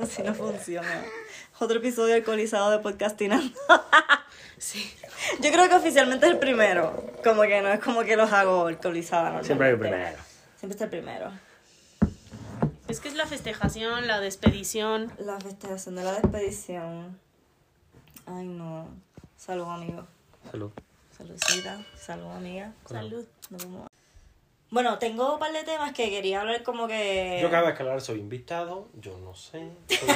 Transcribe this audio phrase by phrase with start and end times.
[0.02, 1.04] Así no funciona.
[1.58, 3.58] Otro episodio alcoholizado de podcastinando.
[4.58, 4.94] Sí.
[5.40, 7.06] Yo creo que oficialmente es el primero.
[7.24, 9.46] Como que no es como que los hago alcoholizados.
[9.46, 10.18] Siempre hay un primero.
[10.58, 11.32] Siempre está el primero.
[12.86, 15.10] Es que es la festejación, la despedición.
[15.18, 17.18] La festejación de la despedición.
[18.26, 18.86] Ay, no.
[19.38, 20.06] Salud, amigo.
[20.50, 20.72] Salud.
[21.16, 21.82] Saludcita.
[21.98, 22.74] Salud, amiga.
[22.86, 23.24] Salud.
[23.48, 23.89] Nos vemos.
[24.70, 27.40] Bueno, tengo un par de temas que quería hablar como que...
[27.42, 29.68] Yo cabe aclarar, soy invitado, yo no sé.
[29.88, 30.08] soy-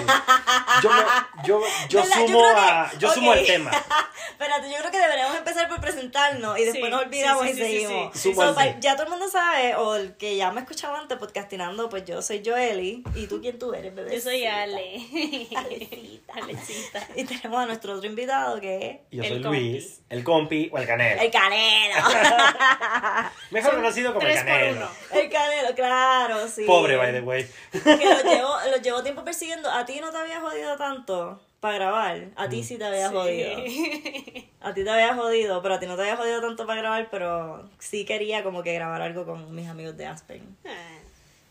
[0.80, 1.02] Yo, me-
[1.44, 2.16] yo, yo ¿Verdad?
[2.16, 3.72] Yo sumo, que- a, yo sumo el tema.
[4.30, 7.54] Espérate, yo creo que deberíamos empezar por presentarnos y después Sí, nos olvidamos sí, y
[7.54, 8.12] sí, sí, sí, seguimos.
[8.14, 8.34] sí.
[8.34, 8.54] So, Súmase.
[8.74, 12.04] pa- ya todo el mundo sabe, o el que ya me escuchaba antes podcastinando, pues
[12.04, 13.02] yo soy Joeli.
[13.16, 14.14] ¿Y tú quién tú eres, bebé?
[14.14, 14.94] Yo soy Ale.
[15.56, 16.32] Alecita.
[16.34, 17.08] Alecita.
[17.16, 19.58] Y tenemos a nuestro otro invitado que Yo El soy compi.
[19.70, 21.20] Luis, el compi o el es canelo.
[21.22, 21.94] el Canelo.
[23.50, 24.76] Mejor conocido como el Por canelo.
[24.76, 25.20] uno.
[25.20, 26.64] el Canelo, claro, sí.
[26.64, 27.46] Pobre, by the way.
[27.72, 29.70] Que lo llevo, lo llevo tiempo persiguiendo.
[29.70, 32.28] A ti no te había jodido tanto para grabar.
[32.36, 33.56] A ti sí te había jodido.
[33.66, 34.50] Sí.
[34.60, 37.08] A ti te había jodido, pero a ti no te había jodido tanto para grabar,
[37.10, 40.56] pero sí quería como que grabar algo con mis amigos de Aspen.
[40.66, 40.98] Ah,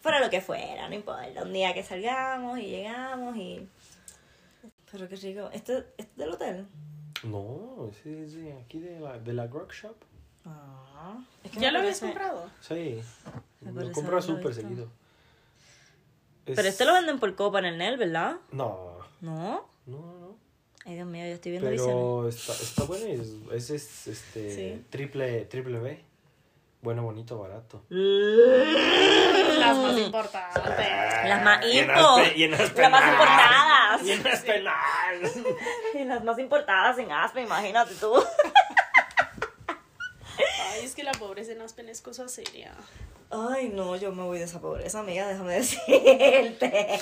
[0.02, 1.44] Fuera lo que fuera, no importa.
[1.44, 3.67] Un día que salgamos y llegamos y...
[4.91, 5.49] Pero qué rico.
[5.53, 6.67] ¿Este, este es del hotel?
[7.23, 9.95] No, sí, sí, aquí de la, de la Rock Shop.
[10.45, 11.17] Ah.
[11.44, 12.49] Es que ¿Ya lo habías comprado?
[12.61, 13.02] Sí,
[13.61, 14.88] lo compro súper seguido.
[16.45, 18.36] Es- Pero este lo venden por copa en el NEL, ¿verdad?
[18.52, 19.66] No, No.
[19.86, 20.36] no, no.
[20.86, 21.95] Ay, Dios mío, yo estoy viendo visiones.
[21.95, 24.86] Pero está, está bueno y es, es, es, este, Sí.
[24.89, 26.03] triple, triple B.
[26.81, 27.81] Bueno, bonito, barato.
[27.89, 30.64] Las más importantes.
[31.30, 31.59] Las más.
[31.64, 34.03] Aspen- y en Aspen Las más importadas.
[34.03, 34.64] Y en Aspen.
[35.94, 38.14] Y las más importadas en Aspen, imagínate tú.
[40.84, 42.76] Ay, es que la pobreza en Aspen es cosa seria.
[43.30, 47.00] Ay, no, yo me voy de esa pobreza, amiga, déjame decirte.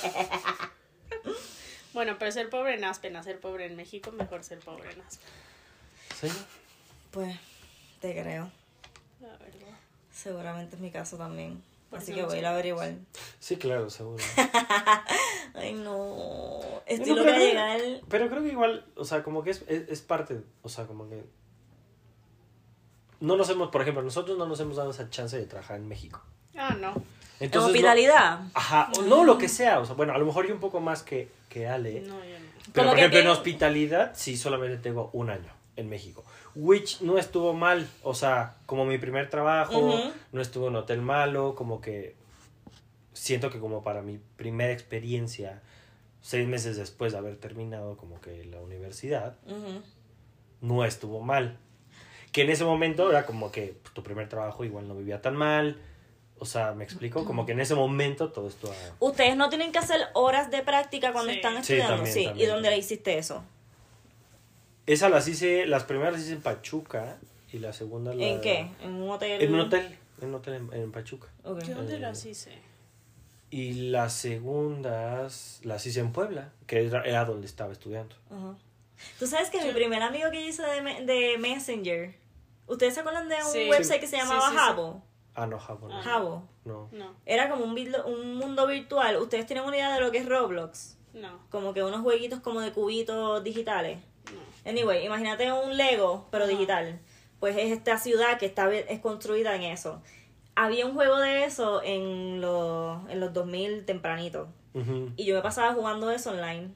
[1.92, 5.02] Bueno, pero ser pobre en Aspen, a ser pobre en México, mejor ser pobre en
[5.02, 5.28] Aspen.
[6.22, 6.28] Sí.
[7.10, 7.36] Pues,
[8.00, 8.52] te creo.
[9.20, 9.80] La verdad.
[10.14, 11.64] Seguramente es mi caso también.
[11.90, 12.94] Por Así que no voy a ir a averiguar.
[13.40, 14.24] Sí, claro, seguro.
[15.56, 16.06] Ay, no.
[16.06, 17.82] Bueno, Estoy pero loca de llegar.
[18.08, 21.10] Pero creo que igual, o sea, como que es, es, es parte, o sea, como
[21.10, 21.24] que...
[23.22, 25.88] No nos hemos, por ejemplo, nosotros no nos hemos dado esa chance de trabajar en
[25.88, 26.22] México.
[26.58, 26.90] Ah, no.
[27.40, 28.42] En Entonces, no- hospitalidad.
[28.54, 30.80] ajá, o no lo que sea, o sea, bueno, a lo mejor yo un poco
[30.82, 32.02] más que, que Ale.
[32.02, 32.46] No, yo no.
[32.74, 36.24] Pero, por que ejemplo, en hospitalidad sí solamente tengo un año en México.
[36.54, 40.00] Which no estuvo mal, o sea, como mi primer trabajo,
[40.32, 42.16] no estuvo en hotel malo, como que
[43.14, 45.62] siento que como para mi primera experiencia,
[46.22, 49.38] seis meses después de haber terminado como que la universidad,
[50.62, 51.58] no estuvo mal.
[52.32, 55.36] Que en ese momento era como que pues, tu primer trabajo igual no vivía tan
[55.36, 55.78] mal,
[56.40, 58.74] o sea, me explico, como que en ese momento todo esto...
[59.00, 61.38] Ustedes no tienen que hacer horas de práctica cuando Sí.
[61.38, 61.96] están Sí, estudiando.
[61.96, 62.80] también, Sí, ¿y también, dónde le también.
[62.86, 63.44] hiciste eso?
[64.88, 67.18] Esa las hice, las primeras las hice en Pachuca
[67.54, 68.24] y la segunda la...
[68.26, 68.72] ¿En qué?
[68.82, 69.42] ¿En un hotel?
[69.42, 71.28] En un hotel, en un hotel en, en Pachuca.
[71.44, 71.64] Ok.
[71.64, 72.52] ¿Yo dónde Eh, las hice?
[73.52, 78.16] Y las segundas las hice en Puebla, que era, era donde estaba estudiando.
[78.32, 78.56] Ajá.
[79.20, 79.74] Tú sabes que mi Sí.
[79.76, 82.16] primer amigo que hice de Messenger,
[82.72, 83.70] ¿ustedes se acuerdan de un Sí.
[83.70, 84.58] website que se llamaba sí, sí.
[84.58, 85.04] Jabo?
[85.36, 85.92] Ah, no, Japón.
[85.94, 86.02] Ah.
[86.04, 86.44] Jabo.
[86.66, 86.90] No.
[86.92, 89.18] No, Era como un, mundo virtual.
[89.18, 90.98] ¿Ustedes tienen una idea de lo que es Roblox?
[91.14, 94.00] no, Como que unos jueguitos como de cubitos digitales.
[94.34, 94.70] no.
[94.70, 97.00] Anyway, imagínate un Lego, pero digital.
[97.40, 100.02] Pues es esta ciudad que está es construida en eso.
[100.56, 104.50] Había un juego de eso en los, en los 2000 tempranito.
[104.74, 105.12] Ujú.
[105.16, 106.70] Y yo me pasaba jugando eso online.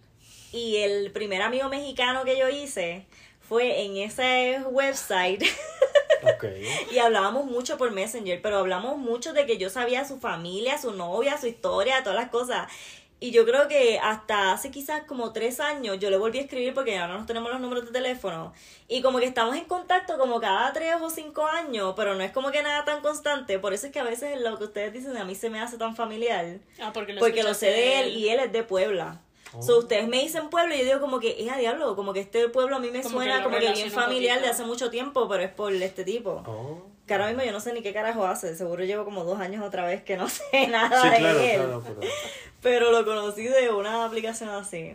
[0.51, 3.05] Y el primer amigo mexicano que yo hice
[3.47, 5.43] fue en ese website.
[6.23, 6.45] Ok.
[6.91, 10.91] y hablábamos mucho por Messenger, pero hablamos mucho de que yo sabía su familia, su
[10.91, 12.67] novia, su historia, todas las cosas.
[13.19, 16.73] Y yo creo que hasta hace quizás como tres años yo le volví a escribir
[16.73, 18.53] porque ya no nos tenemos los números de teléfono.
[18.89, 22.31] Y como que estamos en contacto como cada tres o cinco años, pero no es
[22.31, 23.57] como que nada tan constante.
[23.57, 25.77] Por eso es que a veces lo que ustedes dicen a mí se me hace
[25.77, 26.59] tan familiar.
[26.81, 29.21] Ah, porque lo, Porque lo sé de él y él es de Puebla.
[29.57, 29.61] Oh.
[29.61, 32.19] So, ustedes me dicen pueblo y yo digo como que, es a diablo, como que
[32.19, 34.89] este pueblo a mí me Como suena que como que bien familiar de hace mucho
[34.89, 36.43] tiempo, pero es por este tipo.
[36.45, 36.81] Oh.
[37.07, 39.63] Que ahora mismo yo no sé ni qué carajo hace, seguro llevo como dos años
[39.63, 41.55] otra vez que no sé nada Sí, de claro, él.
[41.55, 41.99] claro, pero...
[42.61, 44.93] Pero lo conocí de una aplicación así.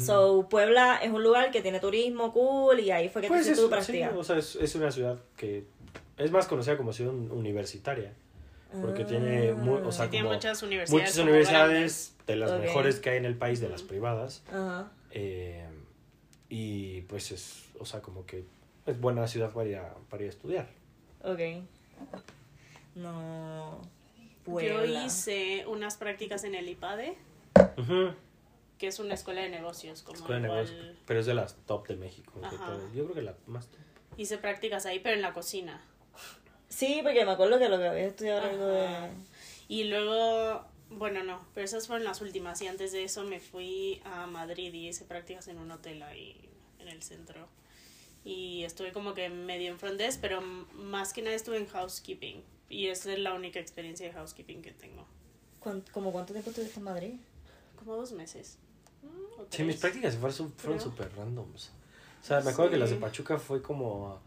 [0.00, 3.52] So, Puebla es un lugar que tiene turismo cool y ahí fue que Pues te
[3.52, 5.64] es, sí, o sea, es, es una ciudad que
[6.16, 8.14] es más conocida como ciudad un- universitaria.
[8.80, 12.60] Porque tiene, mu- o sea, Sí, tiene como muchas universidades muchas universidades de las Ok.
[12.60, 14.42] mejores que hay en el país, de las privadas.
[14.48, 14.90] Ajá.
[15.12, 15.68] eh,
[16.48, 18.44] y pues es, o sea, como que
[18.86, 20.68] es buena ciudad para ir a, para ir a estudiar.
[21.22, 21.40] Ok.
[22.94, 23.80] No.
[24.46, 25.04] Yo Puebla.
[25.06, 27.16] hice unas prácticas en el IPADE,
[27.78, 28.10] Ujú.
[28.10, 28.14] que
[28.78, 30.02] que es una escuela de negocios.
[30.02, 32.32] Como Escuela de igual negocios, pero es de las top de México.
[32.94, 33.78] Yo creo que la más top.
[34.16, 35.80] Hice prácticas ahí, pero en la cocina.
[36.74, 39.10] Sí, porque me acuerdo que lo que había estudiado era algo de...
[39.68, 42.60] Y luego, bueno, no, pero esas fueron las últimas.
[42.62, 46.36] Y antes de eso me fui a Madrid y hice prácticas en un hotel ahí
[46.80, 47.46] en el centro.
[48.24, 52.42] Y estuve como que medio en front desk, pero más que nada estuve en housekeeping.
[52.68, 55.06] Y esa es la única experiencia de housekeeping que tengo.
[55.60, 57.12] ¿Cuánto, como cuánto tiempo estuviste en Madrid?
[57.78, 58.58] Como dos meses.
[59.50, 61.70] Sí, mis prácticas fueron súper randoms.
[62.20, 63.00] O sea, me acuerdo que las de Sí.
[63.00, 64.20] Pachuca fue como...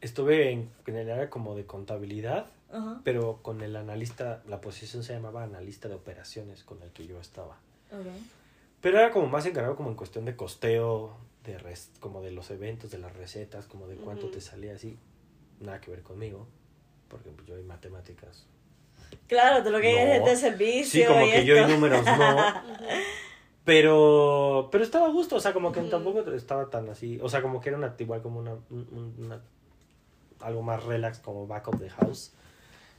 [0.00, 3.00] Estuve en, en el área como de contabilidad, Ajá.
[3.04, 7.20] pero con el analista, la posición se llamaba analista de operaciones con el que yo
[7.20, 7.58] estaba.
[8.80, 12.50] Pero era como más encargado como en cuestión de costeo, de res- como de los
[12.50, 14.96] eventos, de las recetas, como de cuánto te salía así.
[15.60, 16.46] Nada que ver conmigo,
[17.08, 18.46] porque yo en matemáticas.
[19.26, 19.98] Claro, tú lo que No.
[19.98, 22.36] eres de servicio Sí, como y que yo en números no.
[23.64, 27.42] Pero, pero estaba a gusto, o sea, como que tampoco estaba tan así, o sea,
[27.42, 29.42] como que era una, igual como una, un- una-
[30.42, 32.32] algo más relax, como back of the house,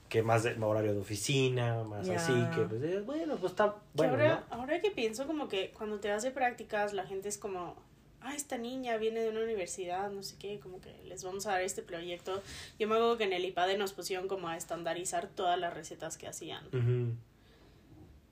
[0.09, 3.79] que más de horario de oficina, más así, que pues, eh, bueno, pues está Que
[3.93, 4.55] bueno, ahora, ¿no?
[4.55, 7.75] ahora que pienso como que cuando te das de prácticas la gente es como,
[8.21, 11.51] ah, esta niña viene de una universidad, no sé qué, como que les vamos a
[11.51, 12.41] dar este proyecto.
[12.79, 16.17] Yo me acuerdo que en el IPADE nos pusieron como a estandarizar todas las recetas
[16.17, 16.63] que hacían.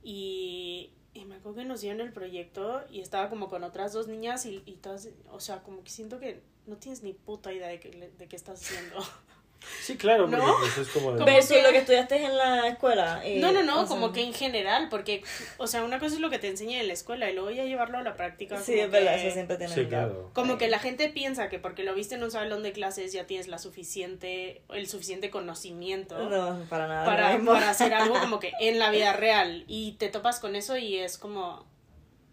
[0.04, 4.08] Y, y me acuerdo que nos dieron el proyecto y estaba como con otras dos
[4.08, 7.68] niñas y, y todas, o sea, como que siento que no tienes ni puta idea
[7.68, 8.98] de, qué, de qué estás haciendo.
[9.82, 10.56] Sí, claro, ¿No?
[10.60, 11.24] pues, es como de...
[11.26, 13.22] Versus que- lo que estudiaste en la escuela.
[13.28, 15.22] y- No, no, no, sea, como que en general, porque,
[15.58, 17.64] o sea, una cosa es lo que te enseñan en la escuela y luego ya
[17.66, 18.58] llevarlo a la práctica.
[18.60, 20.32] Sí, como es verdad, que- eso siempre tiene Sí, claro.
[20.34, 23.26] Como que la gente piensa que porque lo viste en un salón de clases ya
[23.28, 27.06] tienes la suficiente, el suficiente conocimiento No, para nada.
[27.06, 30.98] para hacer algo como que en la vida real y te topas con eso y
[30.98, 31.66] es como...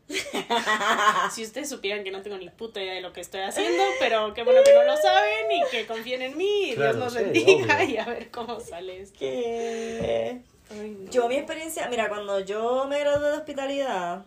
[1.32, 4.32] si ustedes supieran que no tengo ni puta idea de lo que estoy haciendo, pero
[4.34, 7.12] qué bueno que no lo saben y que confíen en mí y Claro, Dios nos
[7.14, 7.88] sí, bendiga obvio.
[7.88, 9.18] y a ver cómo sale esto.
[9.18, 10.42] ¿Qué?
[10.70, 11.10] Ay, no.
[11.10, 14.24] Yo mi experiencia, mira, cuando yo me gradué de hospitalidad,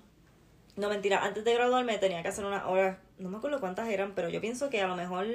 [0.75, 4.13] no mentira, antes de graduarme tenía que hacer unas horas, no me acuerdo cuántas eran,
[4.15, 5.25] pero yo pienso que a lo mejor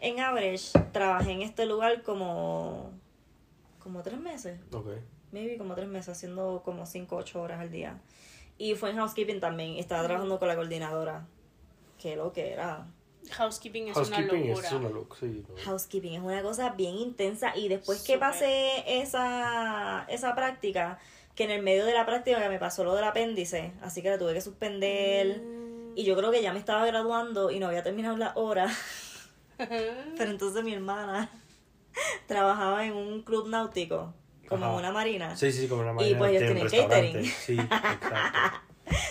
[0.00, 2.92] en average trabajé en este lugar como
[3.82, 4.88] como tres meses, Ok.
[5.32, 7.96] maybe como tres meses, haciendo como cinco, ocho horas al día.
[8.58, 11.26] Y fue en housekeeping también, estaba trabajando con la coordinadora,
[11.98, 12.86] que lo que era.
[13.30, 14.66] Housekeeping es Housekeeping una locura.
[14.68, 15.44] es una locura, sí.
[15.48, 15.54] ¿no?
[15.64, 20.98] Housekeeping es una cosa bien intensa y después que pasé esa, esa práctica,
[21.34, 24.10] que en el medio de la práctica que me pasó lo del apéndice, así que
[24.10, 25.92] la tuve que suspender Mm.
[25.96, 28.68] y yo creo que ya me estaba graduando y no había terminado la hora,
[29.58, 31.30] pero entonces mi hermana
[32.26, 34.14] trabajaba en un club náutico,
[34.48, 34.74] como Ajá.
[34.74, 35.36] una marina.
[35.36, 37.24] Sí, sí, sí, como una Y, manera pues, ellos tienen catering.
[37.24, 38.60] Sí, exacto.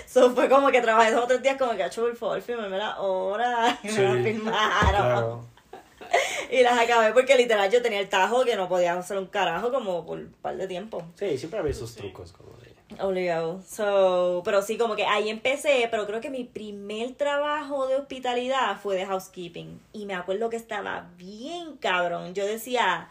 [0.08, 2.78] So, fue como que trabajé dos o tres días como que, "Acho, por favor, firmame
[2.78, 4.40] la hora y me la Sí.
[4.42, 5.46] Claro.
[6.52, 9.72] Y las acabé porque literal yo tenía el tajo que no podía hacer un carajo
[9.72, 11.04] como por un par de tiempo.
[11.16, 12.00] Sí, siempre había esos Sí.
[12.00, 12.68] trucos como de...
[13.04, 13.62] Obligado.
[13.70, 18.80] So, pero sí, como que ahí empecé, pero creo que mi primer trabajo de hospitalidad
[18.82, 19.82] fue de housekeeping.
[19.92, 22.34] Y me acuerdo que estaba bien cabrón.
[22.34, 23.10] Yo decía,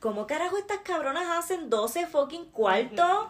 [0.00, 3.26] ¿cómo carajo estas cabronas hacen 12 fucking cuartos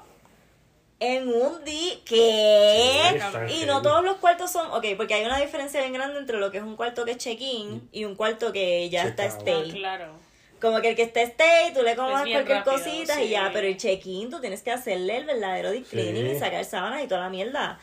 [1.00, 1.94] en un día?
[2.04, 3.08] ¿Qué?
[3.10, 6.18] Sí, está y no todos los cuartos son, ok, porque hay una diferencia bien grande
[6.18, 9.24] entre lo que es un cuarto que es check-in y un cuarto que ya está
[9.26, 9.70] stay.
[9.70, 10.26] Ah, claro.
[10.60, 13.24] Como que el que esté stay, tú le bien cualquier rápido, cosita sí.
[13.24, 16.32] y ya, pero el check-in tú tienes que hacerle el verdadero deep cleaning Sí.
[16.36, 17.78] y sacar sábanas y toda la mierda.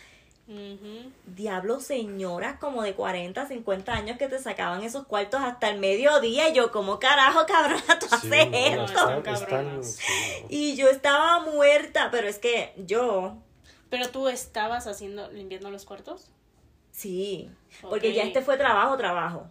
[1.26, 6.50] Diablo, señoras como de 40, 50 años que te sacaban esos cuartos hasta el mediodía
[6.50, 9.10] y yo, ¿cómo carajo, cabrona, tú Sí, haces no, esto?
[9.18, 9.82] están están.
[10.50, 13.38] Y yo estaba muerta, pero es que yo,
[13.90, 16.28] Pero tú estabas haciendo, limpiando los cuartos.
[16.92, 17.50] sí,
[17.82, 19.48] porque ya este fue trabajo, trabajo.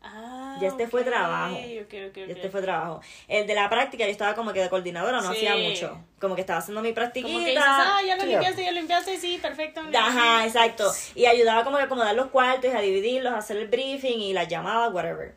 [0.00, 1.54] Ah, Ya este fue trabajo.
[1.54, 2.16] ok, ok, ok.
[2.16, 3.00] Ya este fue trabajo.
[3.26, 5.46] El de la práctica yo estaba como que de coordinadora, no Sí.
[5.46, 6.04] hacía mucho.
[6.20, 7.32] Como que estaba haciendo mi practiquita.
[7.32, 9.80] Como que dices, ah, ya lo limpiaste, ya lo limpiaste, sí, perfecto.
[9.94, 10.90] Ajá, exacto.
[11.14, 14.32] Y ayudaba como que a acomodar los cuartos, a dividirlos, a hacer el briefing y
[14.32, 15.34] las llamadas, whatever.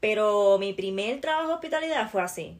[0.00, 2.58] Pero mi primer trabajo de hospitalidad fue así.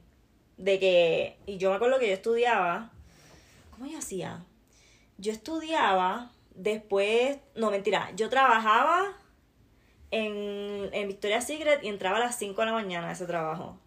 [0.56, 2.90] De que, y yo me acuerdo que yo estudiaba,
[3.70, 4.42] ¿cómo yo hacía?
[5.18, 9.12] Yo estudiaba, después, no mentira, yo trabajaba
[10.10, 13.78] en, en Victoria's Secret y entraba a las 5 de la mañana a ese trabajo.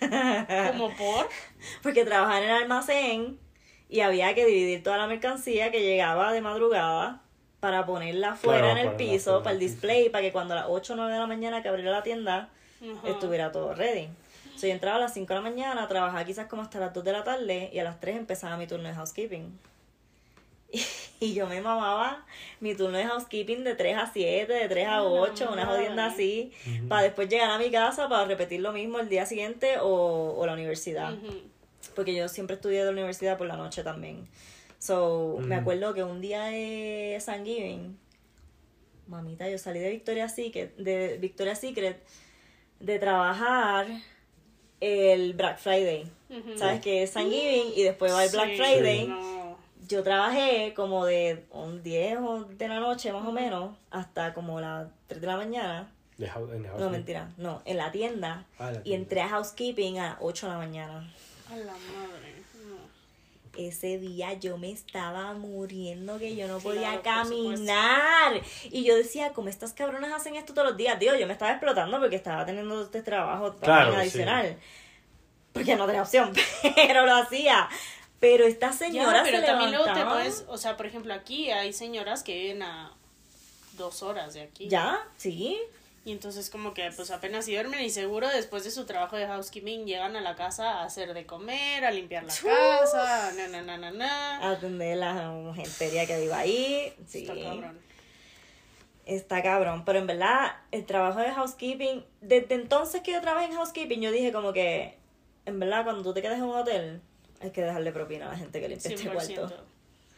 [0.00, 1.28] Como por.
[1.82, 3.38] Porque trabajaba en el almacén
[3.88, 7.22] y había que dividir toda la mercancía que llegaba de madrugada
[7.60, 10.58] para ponerla fuera Claro, en el la- piso, para el display, para que cuando a
[10.58, 12.48] las 8 o 9 de la mañana que abriera la tienda
[13.04, 14.08] estuviera todo ready.
[14.56, 17.04] So, yo entraba a las 5 de la mañana, trabajaba quizás como hasta las 2
[17.04, 19.58] de la tarde y a las 3 empezaba mi turno de housekeeping.
[21.22, 22.24] Y yo me mamaba
[22.60, 26.06] mi turno de housekeeping de 3 a 7, de 3 a Ah, 8, una jodienda
[26.06, 26.50] así,
[26.88, 30.46] para después llegar a mi casa para repetir lo mismo el día siguiente o, o
[30.46, 31.12] la universidad.
[31.94, 34.26] Porque yo siempre estudié de la universidad por la noche también.
[34.78, 35.60] So, me Ujú.
[35.60, 37.98] acuerdo que un día de Thanksgiving,
[39.06, 42.02] mamita, yo salí de Victoria's Secret, de Victoria's Secret,
[42.78, 43.86] de trabajar
[44.80, 46.04] el Black Friday.
[46.56, 49.06] ¿Sabes que es Thanksgiving y después va el Black Sí, Friday?
[49.08, 49.39] no.
[49.90, 54.60] Yo trabajé como de un 10 o de la noche más o menos hasta como
[54.60, 55.90] las 3 de la mañana.
[56.16, 58.44] De hou- en No, mentira, no, en la tienda.
[58.58, 59.02] Ah, la Y tienda.
[59.02, 61.12] entré a housekeeping a las 8 de la mañana.
[61.50, 62.34] A la madre.
[62.64, 63.58] no.
[63.58, 68.40] Ese día yo me estaba muriendo que yo no podía Claro, caminar.
[68.70, 71.00] Y yo decía, como estas cabronas hacen esto todos los días?
[71.00, 74.56] Digo, yo me estaba explotando porque estaba teniendo este trabajo Claro, adicional.
[75.52, 76.32] Porque no tenía opción,
[76.76, 77.68] pero lo hacía.
[78.20, 81.72] Pero estas señoras pero se también luego te puedes, o sea, por ejemplo, aquí hay
[81.72, 82.94] señoras que viven a
[83.78, 84.68] dos horas de aquí.
[84.68, 85.00] ¿Ya?
[85.16, 85.58] ¿Sí?
[86.04, 89.26] Y entonces como que pues apenas si duermen y seguro después de su trabajo de
[89.26, 93.62] housekeeping llegan a la casa a hacer de comer, a limpiar la casa, na na
[93.62, 94.50] na na na.
[94.50, 96.94] Atender la gentería que viva ahí.
[97.06, 97.26] Sí.
[97.26, 97.78] Está cabrón.
[99.04, 103.56] Está cabrón, pero en verdad el trabajo de housekeeping, desde entonces que yo trabajé en
[103.56, 104.96] housekeeping, yo dije como que,
[105.46, 107.02] en verdad, cuando tú te quedas en un hotel,
[107.40, 109.12] hay que dejarle propina a la gente que limpia este 100%.
[109.12, 109.64] cuarto.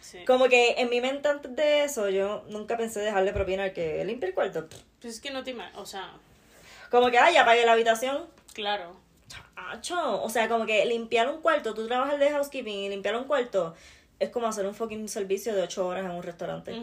[0.01, 0.25] Sí.
[0.27, 4.05] Como que en mi mente antes de eso, yo nunca pensé dejarle propina al que
[4.05, 4.67] limpia el cuarto.
[5.01, 6.13] Pues es que no te imaginas, o sea,
[6.91, 8.27] Como que, ay, apague la habitación.
[8.53, 9.01] claro.
[9.55, 10.23] Acho.
[10.23, 13.75] O sea, como que limpiar un cuarto, tú trabajas de housekeeping y limpiar un cuarto
[14.19, 16.75] es como hacer un fucking servicio de ocho horas en un restaurante,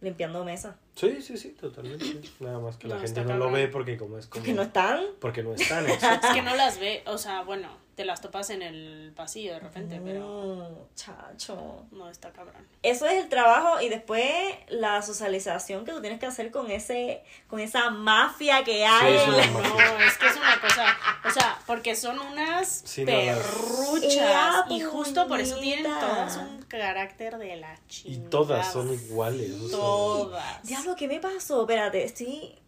[0.00, 0.74] limpiando mesas.
[0.94, 2.04] Sí, sí, sí, totalmente.
[2.40, 4.44] Nada más que la gente no lo ve porque como es como...
[4.44, 5.04] Que no están.
[5.20, 5.86] Porque no están.
[5.88, 6.26] exacto.
[6.26, 9.58] Es que no las ve, o sea, bueno, te las topas en el pasillo de
[9.60, 11.86] repente, pero No, chacho.
[11.92, 12.64] no está cabrón.
[12.82, 14.22] Eso es el trabajo y después
[14.68, 19.14] la socialización que tú tienes que hacer con ese con esa mafia que hay.
[19.14, 19.70] es la- mafia.
[19.70, 24.70] No, es que es una cosa, o sea, porque son unas Sí, no, las- perruchas
[24.70, 28.30] y justo por eso tienen todas un carácter de la Y chingada.
[28.30, 29.52] todas son iguales.
[29.52, 30.62] o sea, Todas.
[30.64, 31.62] Diablo, ¿qué me pasó?
[31.62, 32.58] Espérate, estoy...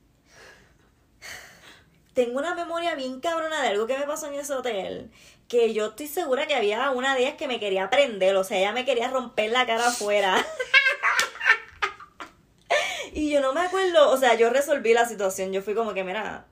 [2.19, 5.09] Tengo una memoria bien cabrona de algo que me pasó en ese hotel.
[5.47, 8.35] Que yo estoy segura que había una de ellas que me quería prender.
[8.35, 10.45] O sea, ella me quería romper la cara afuera.
[13.13, 14.11] y yo no me acuerdo.
[14.11, 15.53] O sea, yo resolví la situación.
[15.53, 16.45] Yo fui como que, mira,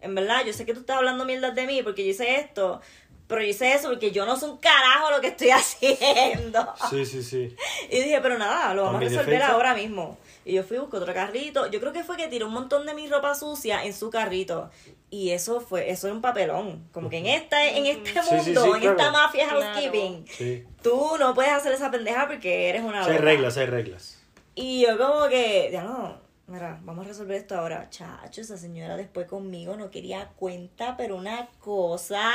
[0.00, 2.80] en verdad, yo sé que tú estás hablando mierdas de mí porque yo hice esto.
[3.28, 6.74] Pero yo hice eso porque yo no sé un carajo lo que estoy haciendo.
[6.90, 7.54] Sí, sí, sí.
[7.88, 10.18] Y dije, pero nada, lo vamos a resolver defensa- ahora mismo.
[10.44, 11.70] Y yo fui, busqué otro carrito.
[11.70, 14.70] Yo creo que fue que tiró un montón de mi ropa sucia en su carrito.
[15.10, 16.88] Y eso fue, eso era un papelón.
[16.92, 19.12] Como que en esta, en este Sí, sí, mundo, sí, en esta claro.
[19.12, 19.60] mafia Claro.
[19.62, 20.64] housekeeping, Sí.
[20.82, 24.20] tú no puedes hacer esa pendeja porque eres una Sí, hay reglas, hay reglas.
[24.54, 27.88] Y yo como que, ya no, mira, vamos a resolver esto ahora.
[27.90, 32.30] Chacho, esa señora después conmigo no quería cuenta, pero una cosa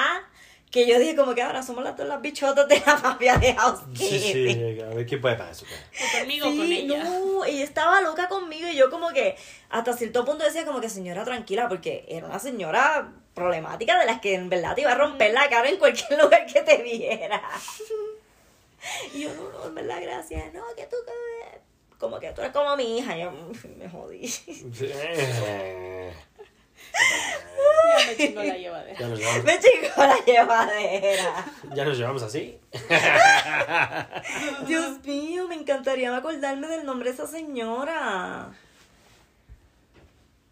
[0.71, 3.55] que yo dije como que ahora somos las dos las bichotas de la mafia de
[3.55, 3.95] housekeeping.
[4.07, 4.19] Sí,
[4.75, 5.67] sí, a ver qué puede pasar.
[5.67, 7.03] O conmigo Sí, con ella.
[7.03, 9.35] no, ella estaba loca conmigo y yo como que
[9.69, 14.19] hasta cierto punto decía como que señora tranquila porque era una señora problemática de las
[14.21, 17.41] que en verdad te iba a romper la cara en cualquier lugar que te viera.
[19.13, 21.59] Y yo, no, no, en verdad, gracias, no, que tú, que-
[21.97, 23.29] como que tú eres como mi hija, yo
[23.77, 24.25] me jodí.
[27.99, 28.99] Ya me chingó la llevadera.
[28.99, 31.45] Ya nos llevamos, Me chingó la llevadera.
[31.75, 32.59] ya nos llevamos así.
[34.67, 38.51] Dios mío, me encantaría acordarme del nombre de esa señora.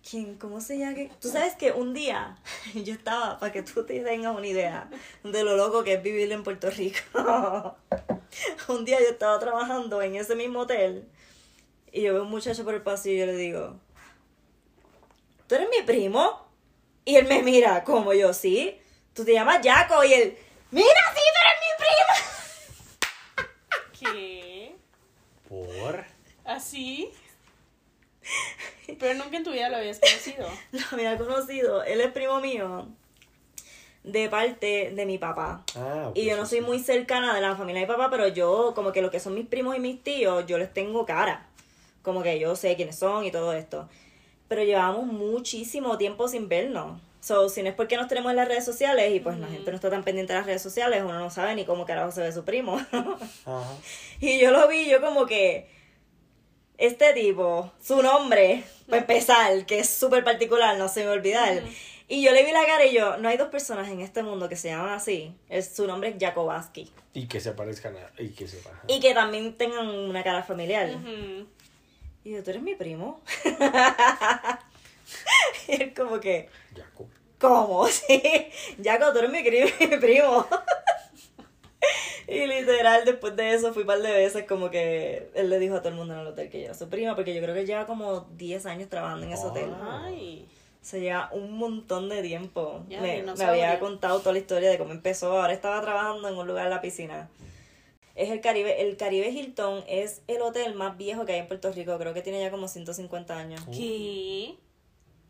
[0.10, 0.36] ¿Quién?
[0.38, 0.96] ¿Cómo se llama?
[1.20, 2.38] Tú sabes que un día
[2.74, 4.89] yo estaba, para que tú te tengas una idea
[5.24, 6.98] de lo loco que es vivir en Puerto Rico.
[8.70, 11.08] un día yo estaba trabajando en ese mismo hotel
[11.91, 13.75] y yo veo un muchacho por el pasillo y yo le digo,
[15.47, 16.45] ¿tú eres mi primo?
[17.05, 18.79] Y él me mira, como yo, sí.
[19.13, 20.37] Tú te llamas Jaco y él,
[20.71, 21.71] mira, sí, tú eres mi
[24.03, 24.13] primo.
[24.13, 24.75] ¿Qué?
[25.47, 26.05] Por.
[26.45, 27.11] ¿Así?
[28.99, 30.47] Pero nunca en tu vida lo habías conocido.
[30.71, 31.83] lo había conocido.
[31.83, 32.87] Él es primo mío
[34.03, 35.63] de parte de mi papá.
[35.75, 36.65] Ah, Y yo no pues soy sí.
[36.65, 39.33] muy cercana de la familia de mi papá, pero yo, como que lo que son
[39.33, 41.47] mis primos y mis tíos, yo les tengo cara.
[42.03, 43.89] Como que yo sé quiénes son y todo esto.
[44.47, 47.01] Pero llevamos muchísimo tiempo sin vernos.
[47.19, 49.69] So, si no es porque nos tenemos en las redes sociales y pues la gente
[49.69, 52.21] no está tan pendiente de las redes sociales, uno no sabe ni cómo carajo se
[52.21, 52.77] ve su primo.
[53.45, 53.75] Ajá.
[54.21, 55.67] Y yo lo vi, yo como que
[56.77, 61.15] este tipo, su nombre, para empezar, que es súper particular, no se me va a
[61.15, 61.63] olvidar,
[62.07, 64.47] Y yo le vi la cara y yo, no hay dos personas en este mundo
[64.47, 65.35] que se llaman así.
[65.49, 66.89] Es, su nombre es Jacobaski.
[67.13, 68.21] Y que se parezcan a...
[68.21, 68.61] Y que se.
[68.87, 70.89] Y que también tengan una cara familiar.
[70.91, 71.47] Ujú.
[72.27, 73.22] Y yo, ¿tú eres mi primo?
[75.69, 77.07] y él como que, Jaco.
[77.39, 77.88] ¿cómo?
[78.07, 78.22] Sí,
[78.84, 79.31] Jaco, tú eres
[79.79, 80.46] mi, primo.
[82.27, 85.75] y literal, después de eso fui un par de veces como que él le dijo
[85.75, 87.55] a todo el mundo en el hotel que yo era su prima, porque yo creo
[87.55, 89.48] que lleva como 10 años trabajando en ese Ah.
[89.48, 89.74] hotel.
[89.81, 90.50] Ay.
[90.81, 92.84] Se lleva un montón de tiempo.
[92.89, 95.31] Ya, me, me había contado toda la historia de cómo empezó.
[95.39, 97.29] Ahora estaba trabajando en un lugar en la piscina.
[98.17, 98.81] Es el Caribe.
[98.81, 101.97] El Caribe Hilton es el hotel más viejo que hay en Puerto Rico.
[102.00, 103.62] Creo que tiene ya como 150 años.
[103.71, 104.55] ¿Qué?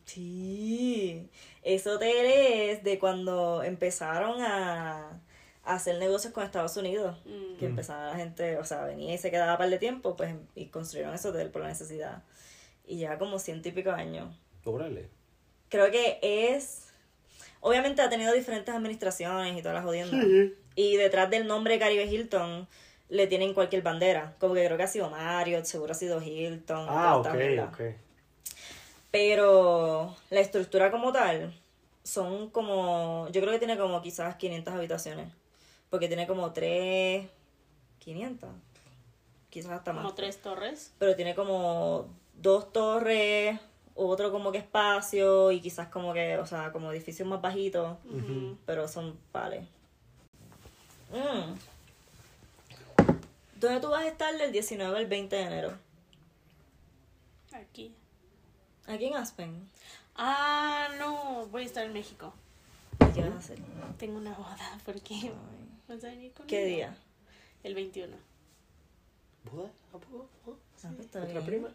[0.05, 1.29] Sí.
[1.63, 5.21] Ese hotel es de cuando empezaron a,
[5.65, 7.17] hacer negocios con Estados Unidos.
[7.25, 7.57] Mm.
[7.57, 10.33] Que empezaba la gente, o sea, venía y se quedaba un par de tiempo, pues,
[10.55, 12.23] y construyeron ese hotel por la necesidad.
[12.85, 15.09] Y ya como ciento y pico años Órale.
[15.67, 16.85] creo que es.
[17.59, 20.25] Obviamente ha tenido diferentes administraciones y todas las jodiendas.
[20.77, 22.67] Y detrás del nombre Caribe Hilton
[23.09, 24.35] le tienen cualquier bandera.
[24.39, 26.85] Como que creo que ha sido Marriott, seguro ha sido Hilton.
[26.87, 27.27] Ah, ok,
[27.67, 27.81] ok.
[29.09, 31.51] Pero la estructura como tal
[32.03, 33.27] son como.
[33.31, 35.33] Yo creo que tiene como quizás 500 habitaciones.
[35.89, 37.27] Porque tiene como 3.
[37.97, 38.49] 500.
[39.49, 40.03] Quizás hasta más.
[40.03, 40.93] Como tres torres.
[40.99, 43.59] Pero tiene como dos torres,
[43.95, 47.97] otro como que espacio y quizás como que, o sea, como edificios más bajitos,
[48.67, 49.65] pero son pales.
[51.11, 51.55] Mm.
[53.59, 55.73] ¿Dónde tú vas a estar del 19 al 20 de enero?
[57.53, 57.93] Aquí.
[58.87, 59.69] Aquí en Aspen.
[60.15, 62.33] Ah, no, voy a estar en México.
[62.99, 63.59] ¿Y ¿Qué vas a hacer?
[63.97, 65.31] Tengo una boda, porque
[65.87, 66.47] vas a venir conmigo.
[66.47, 66.95] ¿Qué día?
[67.63, 68.15] El 21.
[69.51, 69.69] ¿Boda?
[69.93, 70.27] ¿A poco?
[70.45, 70.55] ¿Oh?
[70.83, 71.45] Ah, pues está ¿Otra bien.
[71.45, 71.69] prima?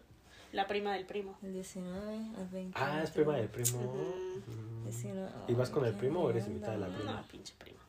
[0.51, 1.35] La prima del primo.
[1.41, 2.79] El 19 al 20.
[2.79, 3.79] Ah, es prima del primo.
[3.79, 4.43] Ujú.
[4.47, 4.83] Mm.
[4.85, 5.31] 19.
[5.47, 7.11] ¿Y vas con el primo o eres invitada de la prima?
[7.13, 7.79] No, pinche primo.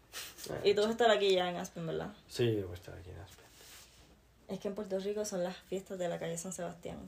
[0.62, 2.12] Y tú vas a estar aquí ya en Aspen, ¿verdad?
[2.28, 3.44] Sí, voy a estar aquí en Aspen.
[4.48, 6.98] Es que en Puerto Rico son las fiestas de la calle San Sebastián.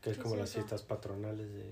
[0.00, 1.70] Que es ¿Qué como las fiestas patronales de,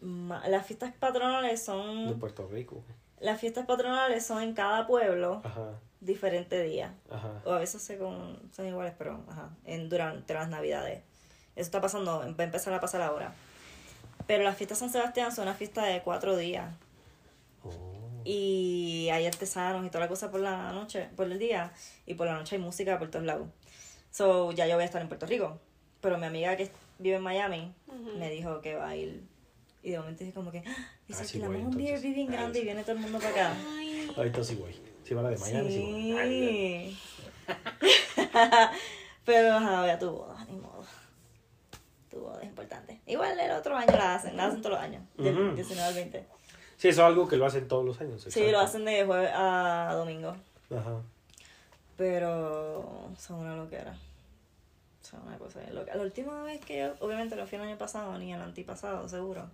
[0.00, 2.18] Ma- Las fiestas patronales de son.
[2.18, 2.82] Puerto Rico.
[3.20, 6.94] Las fiestas patronales son en cada pueblo Ajá, diferente día.
[7.10, 7.40] ajá.
[7.44, 11.02] O a veces se con, son iguales, pero ajá, en, durante las navidades.
[11.54, 13.34] Eso está pasando, va a empezar a pasar ahora.
[14.26, 16.72] Pero las fiestas San Sebastián son una fiesta de cuatro días.
[17.64, 17.91] Oh.
[18.24, 21.72] Y hay artesanos y toda la cosa por la noche, por el día.
[22.06, 23.48] Y por la noche hay música por todos lados.
[24.10, 25.58] So, ya yo voy a estar en Puerto Rico.
[26.00, 28.18] Pero mi amiga que vive en Miami Ujú.
[28.18, 29.22] me dijo que va a ir.
[29.82, 30.76] Y de momento dije como que, "Ah,
[31.08, 31.88] y si alquilamos voy, un.
[31.88, 33.56] Airbnb bien Ah, grande y viene todo el mundo para acá.
[33.78, 34.74] Ay, Ahorita sí voy.
[35.04, 36.12] Si van a de Miami, sí, voy.
[36.18, 36.98] Ay, Sí.
[39.24, 40.84] Pero ajá, voy a tu boda, ni modo.
[42.10, 43.00] Tu boda es importante.
[43.06, 45.02] Igual el otro año la hacen, la hacen todos los años.
[45.16, 45.54] Del Ujú.
[45.56, 46.26] 19 al 20.
[46.82, 48.26] Sí, eso es algo que lo hacen todos los años.
[48.28, 50.34] Sí, lo hacen de jueves a domingo.
[50.68, 51.00] Ajá.
[51.96, 53.96] Pero son una loquera.
[55.00, 55.94] Son una cosa bien loca.
[55.94, 59.48] La última vez que yo, obviamente no fui el año pasado ni el antipasado, seguro.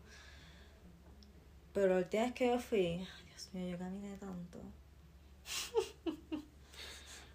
[1.74, 4.58] Pero la última vez que yo fui, Dios mío, yo caminé tanto.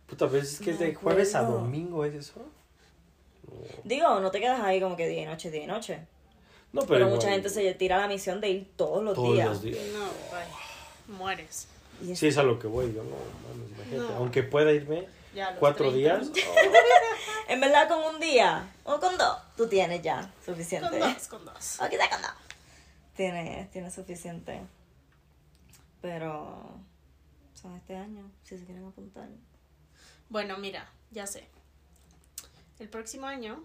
[0.08, 2.44] Puta, pero es que es de jueves a domingo, ¿es eso?
[3.84, 6.08] Digo, no te quedas ahí como que día y noche, día y noche.
[6.74, 9.48] No, pero, mucha gente se tira la misión de ir todos los todos días.
[9.48, 9.80] los días.
[9.94, 10.52] no, vaya.
[11.08, 11.68] Mueres.
[12.02, 13.12] Y Sí, es a lo que voy, yo no,
[13.48, 14.12] mames, imagínate.
[14.12, 14.18] No.
[14.18, 15.08] Aunque pueda irme
[15.60, 15.98] cuatro 30.
[15.98, 16.32] días.
[17.50, 20.90] En verdad, con un día o con dos, tú tienes ya suficiente.
[20.90, 21.80] Con dos, con dos.
[21.82, 22.32] O quizá con dos.
[23.16, 24.62] Tienes, tienes suficiente.
[26.02, 26.80] Pero
[27.54, 29.28] son este año, si se quieren apuntar.
[30.30, 31.48] Bueno, mira, ya sé.
[32.80, 33.64] El próximo año.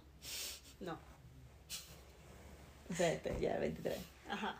[0.81, 0.99] No.
[2.91, 3.97] Este, ya el 23.
[4.31, 4.57] Ajá.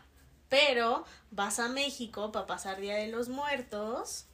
[0.49, 4.25] Pero vas a México para pasar Día de los Muertos.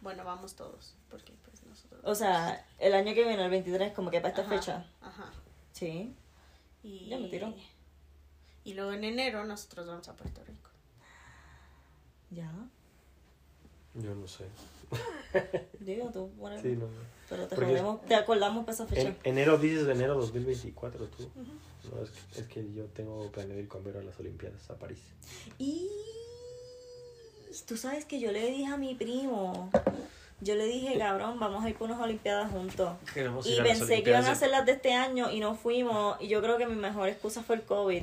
[0.00, 0.94] Bueno, vamos todos.
[1.10, 2.00] Porque pues nosotros.
[2.04, 4.86] O sea, el año que viene, el 23, como que para esta Ajá, fecha.
[5.00, 5.32] Ajá.
[5.72, 6.14] Sí.
[6.82, 7.54] Y, Ya me tiró.
[8.64, 10.70] Y luego en enero nosotros vamos a Puerto Rico.
[12.30, 12.50] Ya.
[13.94, 14.44] Yo no sé.
[15.80, 16.60] Digo, tú, bueno.
[16.60, 16.86] Sí, no.
[17.28, 17.56] Pero te,
[18.08, 19.02] te acordamos para esa fecha.
[19.08, 21.30] En, enero dices de enero 2024 tú.
[21.34, 24.74] No, es, que- es que yo tengo planeado ir con Vero a las Olimpiadas a
[24.76, 24.98] París.
[25.58, 25.88] Y
[27.66, 29.70] tú sabes que yo le dije a mi primo,
[30.40, 32.96] yo le dije, cabrón, vamos a ir por unas olimpiadas juntos.
[33.12, 36.20] Queremos Y pensé que iban a ser las de este año y no fuimos.
[36.20, 38.02] Y yo creo que mi mejor excusa fue el COVID.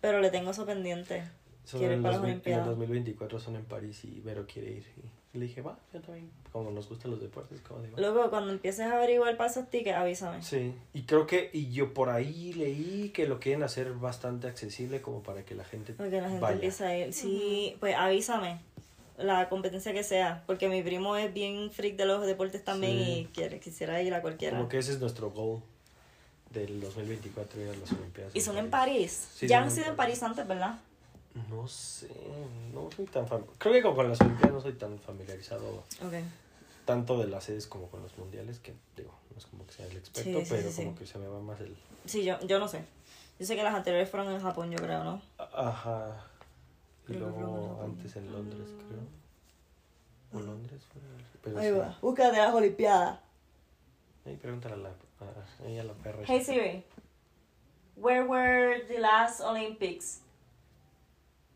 [0.00, 1.24] Pero le tengo eso pendiente.
[1.64, 2.66] Son en, 2000 en el olimpiadas.
[2.66, 4.86] 2024 son en París y Vero quiere ir.
[5.32, 6.30] y le dije, va, yo también.
[6.52, 7.96] Como nos gustan los deportes, como digo.
[7.98, 10.42] Luego, cuando empieces a averiguar para esos tickets, avísame.
[10.42, 15.00] Sí, y creo que, y yo por ahí leí que lo quieren hacer bastante accesible
[15.00, 16.54] como para que la gente Porque la gente vaya.
[16.54, 17.12] empieza a ir.
[17.12, 18.60] Sí, pues avísame.
[19.16, 20.42] La competencia que sea.
[20.46, 23.12] Porque mi primo es bien freak de los deportes también Sí.
[23.20, 24.56] y quiere, quisiera ir a cualquiera.
[24.56, 25.62] Como que ese es nuestro goal
[26.50, 28.34] del 2024 ir a las Olimpiadas.
[28.36, 29.28] Y son en París.
[29.34, 30.20] Sí, ya han sido en París.
[30.20, 30.78] París antes, ¿verdad?
[31.50, 32.08] No sé,
[32.72, 36.14] no soy tan fam- Creo que como con las Olimpiadas no soy tan familiarizado Ok.
[36.84, 39.86] tanto de las sedes como con los mundiales, que digo, no es como que sea
[39.86, 41.76] el experto, Sí, sí, pero sí, como que se me va más el...
[42.06, 42.84] Sí, yo, yo no sé.
[43.40, 45.20] Yo sé que las anteriores fueron en Japón, yo creo, ¿no?
[45.38, 46.24] Ajá.
[47.08, 50.40] Y Creo en luego antes en Londres, creo.
[50.40, 50.82] ¿O Londres?
[51.42, 51.60] fue?
[51.60, 51.98] Ahí va.
[52.00, 53.18] Búscate las Olimpiadas.
[54.24, 56.22] Ahí pregúntale a la, a, la perra.
[56.26, 56.84] Hey Siri.
[57.96, 60.20] Where were the last Olympics?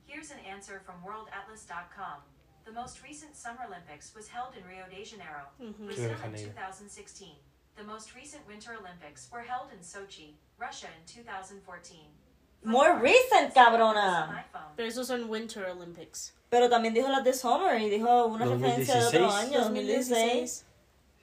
[0.09, 2.19] Here's an answer from worldatlas.com.
[2.65, 6.17] The most recent Summer Olympics was held in Rio de Janeiro, Rio de Brazil in
[6.17, 6.53] Janeiro.
[6.57, 7.29] 2016.
[7.77, 12.01] The most recent Winter Olympics were held in Sochi, Russia in 2014.
[12.63, 14.45] For More recent, cabrona.
[14.77, 16.33] Pero esos son Winter Olympics.
[16.51, 19.53] Pero también dijo las de Summer y dijo una referencia de otro 2016.
[19.53, 20.65] año, 2016.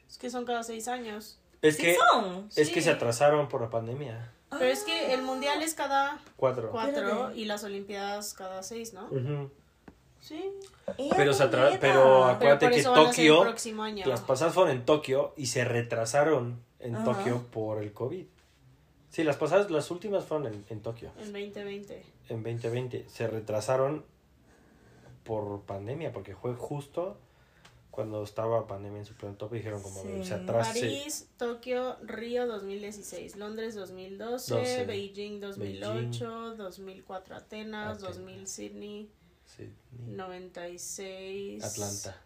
[0.08, 1.40] Es que son cada seis años.
[1.62, 2.48] Es ¿Sí que, son?
[2.56, 2.82] es que Sí.
[2.84, 4.32] se atrasaron por la pandemia.
[4.60, 6.70] Pero es que el mundial es cada Cuatro.
[6.72, 9.10] cuatro y las olimpiadas cada seis, ¿no?
[10.20, 10.52] Sí.
[11.16, 14.06] Pero se pero Pero Acuérdate que Tokio, próximo año.
[14.08, 17.06] Las pasadas fueron en Tokio y se retrasaron en Ajá.
[17.06, 18.26] Tokio por el COVID.
[19.10, 22.04] Sí, las pasadas, las últimas fueron en, en Tokio, En 2020.
[22.30, 23.06] en 2020.
[23.08, 24.04] Se retrasaron
[25.24, 27.18] por pandemia, porque fue justo
[27.96, 29.56] cuando estaba pandemia en su pleno tope.
[29.56, 30.26] Dijeron como Sí.
[30.26, 30.74] se atrasa.
[30.74, 38.02] París, Tokio, Río 2016, Londres 2012, 12, Beijing 2008, 2004 Atenas, Atenas.
[38.18, 39.10] 2000 Sydney,
[39.46, 39.72] Sí,
[40.08, 42.22] 96 Atlanta.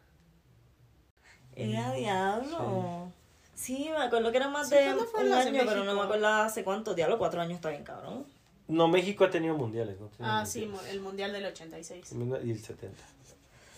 [1.56, 3.12] Ella diablo.
[3.54, 6.02] Sí, me acuerdo que era más Sí, de ¿cuándo fue un año, pero no me
[6.02, 6.96] acuerdo hace cuánto.
[6.96, 8.26] Diablo, cuatro años está bien, cabrón.
[8.68, 10.10] No, México ha tenido mundiales, ¿no?
[10.20, 10.86] Ah, sí, mundiales.
[10.86, 12.14] mo- el mundial del 86.
[12.44, 13.04] Y el 70.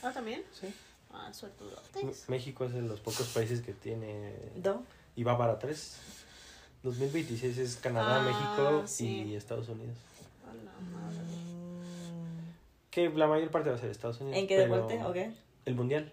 [0.04, 0.43] Ah, también.
[0.54, 0.67] Sí.
[1.13, 1.32] Ah,
[2.28, 4.82] México es de los pocos países que tiene ¿Do?
[5.15, 5.97] y va para tres.
[6.84, 9.24] 2026 es Canadá, Ah, México sí.
[9.24, 9.95] y Estados Unidos.
[10.50, 11.19] A la madre.
[12.89, 14.39] Que la mayor parte va a ser Estados Unidos.
[14.39, 15.02] ¿En qué deporte?
[15.04, 15.32] ¿O qué?
[15.65, 16.12] El mundial.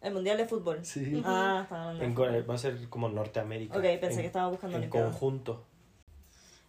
[0.00, 0.84] El mundial de fútbol.
[0.84, 1.22] Sí.
[1.24, 3.76] Ah, estaba hablando de En co- va a ser como Norteamérica.
[3.76, 5.10] Ok, pensé en, que estaba buscando en Olimpiadas.
[5.10, 5.64] conjunto.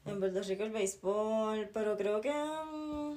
[0.06, 2.32] En Puerto Rico el béisbol, pero creo que...
[2.32, 3.16] mm,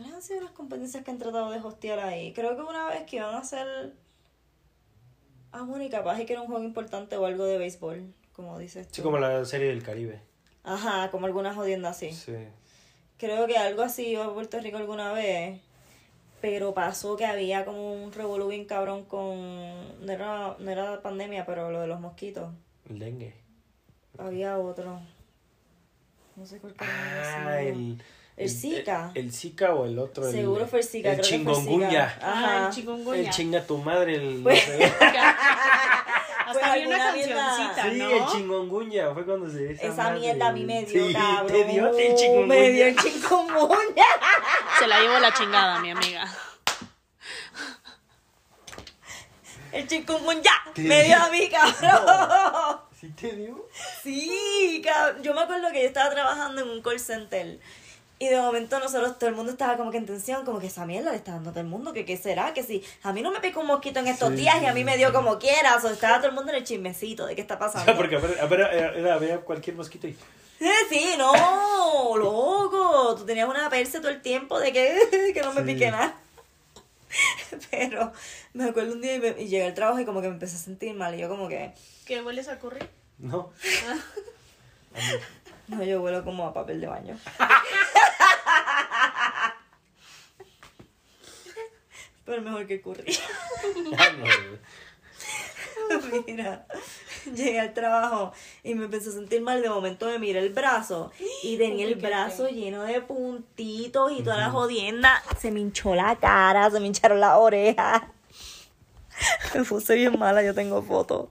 [0.00, 2.32] ¿Cuáles han sido las competencias que han tratado de hostear ahí?
[2.32, 3.92] Creo que una vez que iban a hacer...
[5.52, 8.58] Ah, bueno, y capaz es que era un juego importante o algo de béisbol, como
[8.58, 8.94] dices tú.
[8.94, 10.22] Sí, como la serie del Caribe.
[10.64, 12.12] Ajá, como algunas jodiendas así.
[12.12, 12.32] Sí.
[13.18, 15.60] Creo que algo así iba a Puerto Rico alguna vez,
[16.40, 20.06] pero pasó que había como un revolú bien cabrón con...
[20.06, 22.50] No era, no era pandemia, pero lo de los mosquitos.
[22.88, 23.34] El dengue.
[24.16, 24.98] Había otro.
[26.36, 27.48] No sé cuál era.
[27.48, 28.02] Ah, el.
[28.42, 29.10] El Zika.
[29.14, 30.26] El, Zika o el otro.
[30.26, 31.12] el- Seguro fue el Zika.
[31.12, 31.62] El creo que fue el Zika.
[31.66, 32.18] chingongunya.
[32.22, 32.66] Ajá.
[32.66, 33.20] el chikungunya.
[33.22, 34.14] El chinga tu madre.
[34.16, 34.64] El, Pues-
[36.50, 37.46] Hasta Pues había una alguna mierda.
[37.46, 38.10] cancioncita, Sí, ¿no?
[38.10, 39.14] el chingongunya.
[39.14, 39.72] Fue cuando se.
[39.72, 41.46] Esa madre- mierda a mí me dio, sí, cabrón.
[41.46, 42.46] Te dio el chikungunya.
[42.46, 44.04] Me dio el chikungunya.
[44.80, 46.26] Se la llevo la chingada, mi amiga.
[49.72, 50.50] El chikungunya.
[50.74, 51.24] Te Me dio dio.
[51.24, 52.80] a mí, cabrón.
[53.00, 53.68] ¿Sí te dio?
[54.02, 55.22] Sí, cabrón.
[55.22, 57.60] Yo me acuerdo que yo estaba trabajando en un call center.
[58.22, 60.84] Y de momento nosotros, todo el mundo estaba como que en tensión, como que esa
[60.84, 63.22] mierda le está dando a todo el mundo, que qué será, que si a mí
[63.22, 64.34] no me picó un mosquito en estos Sí.
[64.36, 66.58] días y a mí me dio como quiera, o sea, estaba todo el mundo en
[66.58, 67.96] el chismecito de qué está pasando.
[67.96, 70.10] Porque a ver, a ver, era, era- había cualquier mosquito y.
[70.60, 71.32] Eh, Sí, no,
[72.14, 73.14] loco.
[73.16, 75.72] Tú tenías una perse todo el tiempo de que, que no me Sí.
[75.72, 76.14] pique nada.
[77.70, 78.12] Pero
[78.52, 80.56] me acuerdo un día y, me- y llegué al trabajo y como que me empecé
[80.56, 81.14] a sentir mal.
[81.14, 81.72] Y yo como que,
[82.04, 82.86] ¿Qué hueles a curry?
[83.18, 83.50] No.
[85.68, 87.16] No, yo huelo como a papel de baño.
[92.24, 93.16] Pero mejor que curry.
[93.98, 94.12] Ah,
[96.26, 96.66] Mira,
[97.34, 99.60] llegué al trabajo y me empecé a sentir mal.
[99.62, 101.10] De momento me miré el brazo
[101.42, 105.22] y tenía el brazo lleno de puntitos y toda la jodienda.
[105.38, 108.02] Se me hinchó la cara, se me hincharon las orejas.
[109.54, 111.26] Me puse bien mala, yo tengo fotos.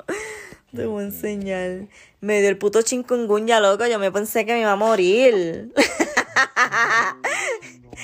[0.75, 1.87] Te voy a enseñar.
[2.21, 3.87] Me dio el puto chikungunya, loco.
[3.87, 5.73] Yo me pensé que me iba a morir.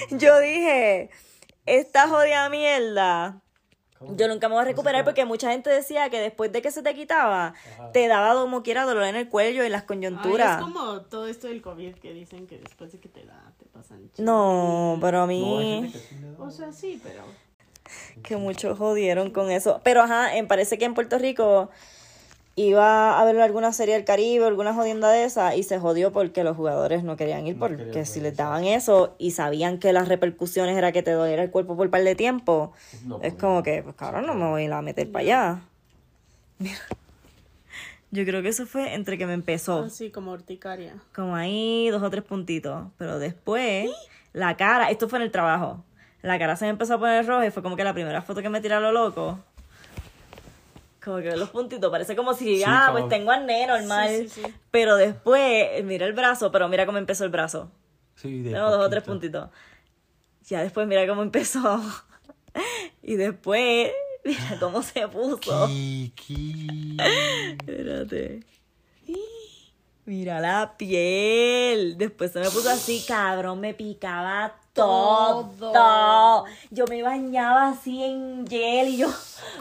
[0.09, 1.09] Yo dije,
[1.65, 3.41] esta jodida mierda.
[3.97, 4.17] ¿Cómo?
[4.17, 6.83] Yo nunca me voy a recuperar porque mucha gente decía que después de que se
[6.83, 7.91] te quitaba, Ajá.
[7.93, 10.57] te daba como quiera dolor en el cuello y en las Ay, coyunturas.
[10.59, 13.65] es como todo esto del COVID que dicen que después de que te da, te
[13.67, 15.93] pasan No, pero a mí...
[16.37, 17.23] O sea, sí, pero.
[18.21, 19.79] que muchos jodieron con eso.
[19.83, 21.69] Pero ajá, en- parece que en Puerto Rico
[22.55, 26.43] iba a haber alguna serie del Caribe, alguna jodienda de esa, y se jodió porque
[26.43, 29.91] los jugadores no querían ir, No porque querían si les daban eso y sabían que
[29.91, 32.71] las repercusiones era que te doliera el cuerpo por un par de tiempo,
[33.05, 35.61] No, es como que, pues cabrón, no me voy a ir a meter para allá.
[36.59, 36.79] Mira.
[38.11, 39.79] Yo creo que eso fue entre que me empezó.
[39.79, 40.93] Así como urticaria.
[41.13, 42.87] Como ahí, dos o tres puntitos.
[42.97, 43.89] Pero después,
[44.31, 45.83] la cara, esto fue en el trabajo.
[46.21, 48.41] La cara se me empezó a poner roja y fue como que la primera foto
[48.41, 49.39] que me tiré a lo loco.
[51.05, 54.09] Como que los puntitos, parece como si, Sí, ah, como- pues tengo acné normal.
[54.09, 54.53] Sí, sí, sí.
[54.71, 57.71] Pero después, mira el brazo, pero mira cómo empezó el brazo.
[58.15, 59.49] Sí, de Tengo dos o tres puntitos.
[60.47, 61.79] Ya después, mira cómo empezó.
[63.03, 63.91] y después,
[64.23, 65.67] mira cómo se puso.
[65.67, 66.97] Kiki.
[67.59, 68.39] Espérate.
[70.05, 71.97] Mira la piel.
[71.97, 75.49] Después se me puso así, cabrón, me picaba todo.
[75.57, 76.45] Todo.
[76.69, 79.07] Yo me bañaba así en gel y yo.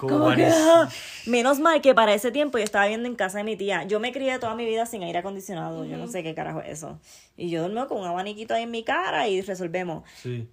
[0.01, 0.89] ¿Cómo como que, ah.
[1.27, 3.85] Menos mal que para ese tiempo yo estaba viviendo en casa de mi tía.
[3.85, 5.85] Yo me crié toda mi vida sin aire acondicionado.
[5.85, 6.99] Yo no sé qué carajo es eso.
[7.37, 10.03] Y yo dormía con un abaniquito ahí en mi cara y resolvemos.
[10.17, 10.49] Sí.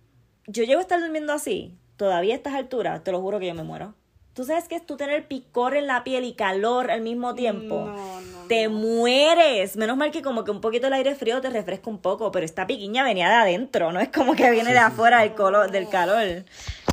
[0.48, 3.54] Yo llego a estar durmiendo así, todavía a estas alturas, te lo juro que yo
[3.54, 3.94] me muero.
[4.34, 7.86] ¿Tú sabes qué es tú tener picor en la piel y calor al mismo tiempo?
[7.86, 9.78] No, no, te mueres.
[9.78, 12.44] Menos mal que como que un poquito el aire frío te refresca un poco, pero
[12.44, 15.88] esta piquiña venía de adentro, no es como que viene de afuera del, color, del
[15.88, 16.44] calor.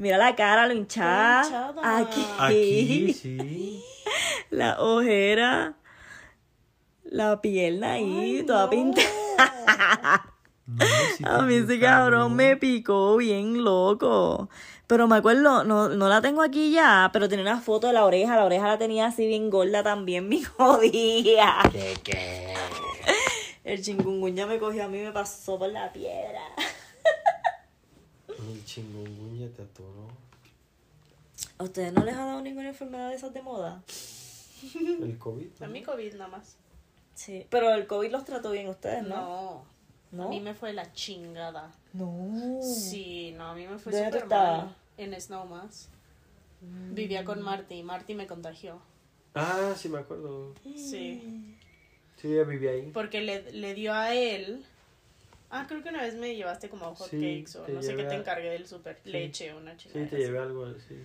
[0.01, 1.75] Mira la cara, lo hinchada.
[1.83, 2.25] Aquí.
[2.38, 3.83] Aquí, sí.
[4.51, 5.75] La ojera.
[7.03, 9.09] La pierna ahí, toda pintada.
[10.64, 12.37] No, sí A mí ese cabrón ¿no?
[12.37, 14.49] me picó bien loco.
[14.88, 18.07] Pero me acuerdo, no, no la tengo aquí ya, pero tenía una foto de la
[18.07, 18.37] oreja.
[18.37, 21.59] La oreja la tenía así bien gorda también, bien jodida.
[21.70, 22.55] ¿Qué, qué?
[23.64, 26.40] El chingunguña me cogió a mí y me pasó por la piedra.
[28.29, 30.09] El chingungunya te atoró.
[31.59, 33.83] ¿A ustedes no les ha dado ninguna enfermedad de esas de moda?
[34.74, 35.62] El COVID.
[35.62, 36.57] A mí COVID nada más.
[37.14, 37.46] Sí.
[37.51, 39.16] Pero el COVID los trató bien ustedes, ¿no?
[39.16, 39.78] No.
[40.11, 40.27] ¿No?
[40.27, 41.71] A mí me fue la chingada.
[41.92, 42.61] No.
[42.62, 44.77] Sí, no, a mí me fue ¿Dónde tú súper mal.
[44.97, 45.88] En Snowmass.
[46.61, 48.81] Vivía con Marty y Marty me contagió.
[49.35, 50.55] Ah, sí me acuerdo.
[50.75, 51.57] Sí.
[52.16, 52.90] Sí, ya vivía ahí.
[52.92, 54.64] Porque le, le dio a él.
[55.51, 58.05] Ah, creo que una vez me llevaste como hot Sí, cakes o no sé qué
[58.05, 58.99] te encargué del súper.
[59.05, 59.11] Sí.
[59.11, 60.05] Leche o una chingada.
[60.05, 60.97] Sí, te llevé algo así.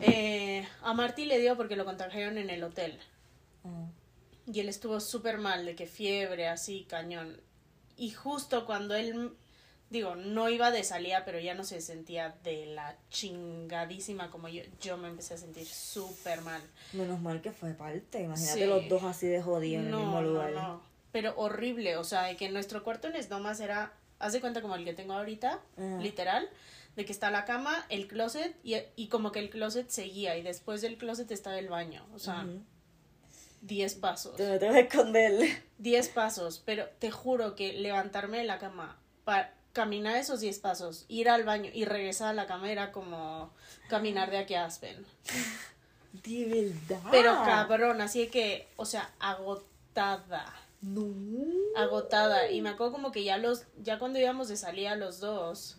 [0.00, 2.98] Eh, a Marty le dio porque lo contagiaron en el hotel.
[3.64, 3.86] Ah.
[4.46, 7.40] Y él estuvo súper mal, de que fiebre, así, cañón.
[7.96, 9.32] Y justo cuando él,
[9.90, 14.62] digo, no iba de salida, pero ya no se sentía de la chingadísima como yo,
[14.80, 16.62] yo me empecé a sentir súper mal.
[16.92, 18.22] Menos mal que fue parte.
[18.22, 18.66] Imagínate Sí.
[18.66, 20.52] los dos así de jodidos en el No, mismo no, lugar.
[20.52, 20.82] no.
[21.12, 24.74] Pero horrible, o sea, de que nuestro cuarto en Snomas era, haz de cuenta como
[24.76, 25.98] el que tengo ahorita, Ajá.
[26.00, 26.48] literal,
[26.96, 30.42] de que está la cama, el closet, y, y como que el closet seguía, y
[30.42, 32.46] después del closet estaba el baño, o sea.
[33.62, 34.36] 10 pasos.
[34.36, 35.62] Te metes a esconder.
[35.78, 41.06] 10 pasos, pero te juro que levantarme de la cama para caminar esos 10 pasos,
[41.08, 43.50] ir al baño y regresar a la cama era como
[43.88, 45.04] caminar de aquí a Aspen.
[46.12, 46.44] De
[46.88, 47.08] verdad.
[47.10, 51.06] Pero cabrón, así que, o sea, agotada, No.
[51.76, 52.50] agotada.
[52.50, 55.78] Y me acuerdo como que ya los, ya cuando íbamos de salida los dos.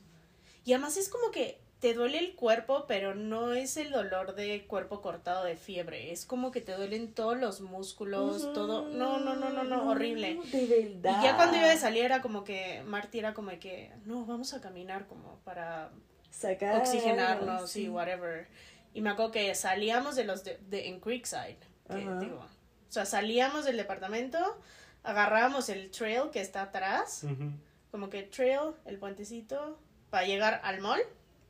[0.65, 4.65] Y además es como que te duele el cuerpo, pero no es el dolor de
[4.67, 6.13] cuerpo cortado de fiebre.
[6.13, 8.87] Es como que te duelen todos los músculos, todo.
[8.87, 10.39] No, no, no, no, no, horrible.
[10.49, 10.65] De
[11.01, 11.19] verdad.
[11.19, 14.53] Y ya cuando iba de salir era como que Marty era como que, no, vamos
[14.53, 15.91] a caminar como para
[16.31, 17.81] Sacar oxigenarnos sí.
[17.83, 18.47] y whatever.
[18.93, 21.57] Y me acuerdo que salíamos de los de, de- en Creekside,
[21.89, 22.17] que Ajá.
[22.19, 24.39] digo, o sea, salíamos del departamento,
[25.03, 27.51] agarrábamos el trail que está atrás, Ujú.
[27.91, 29.77] como que trail, el puentecito,
[30.09, 31.01] para llegar al mall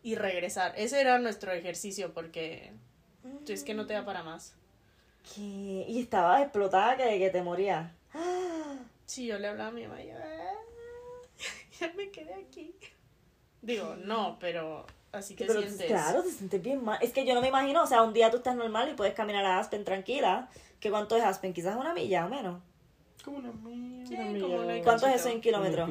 [0.03, 0.73] y regresar.
[0.77, 2.71] Ese era nuestro ejercicio porque
[3.47, 4.53] es que no te da para más.
[5.33, 5.85] ¿Qué?
[5.87, 7.91] Y estaba explotada que, que te morías.
[9.05, 10.53] Sí, yo le hablaba a mi mamá y yo, "Ah,
[11.79, 12.73] ya me quedé aquí.
[13.61, 15.87] Digo, no, pero así Pero sientes.
[15.87, 16.97] claro, te sientes bien mal.
[17.01, 19.13] Es que yo no me imagino, o sea, un día tú estás normal y puedes
[19.13, 20.49] caminar a Aspen tranquila.
[20.79, 21.53] ¿Qué cuánto es Aspen?
[21.53, 22.61] Quizás una milla o menos,
[23.23, 24.07] Como una milla.
[24.07, 25.89] Sí, una como milla, una y ¿Cuánto es eso en un kilómetros?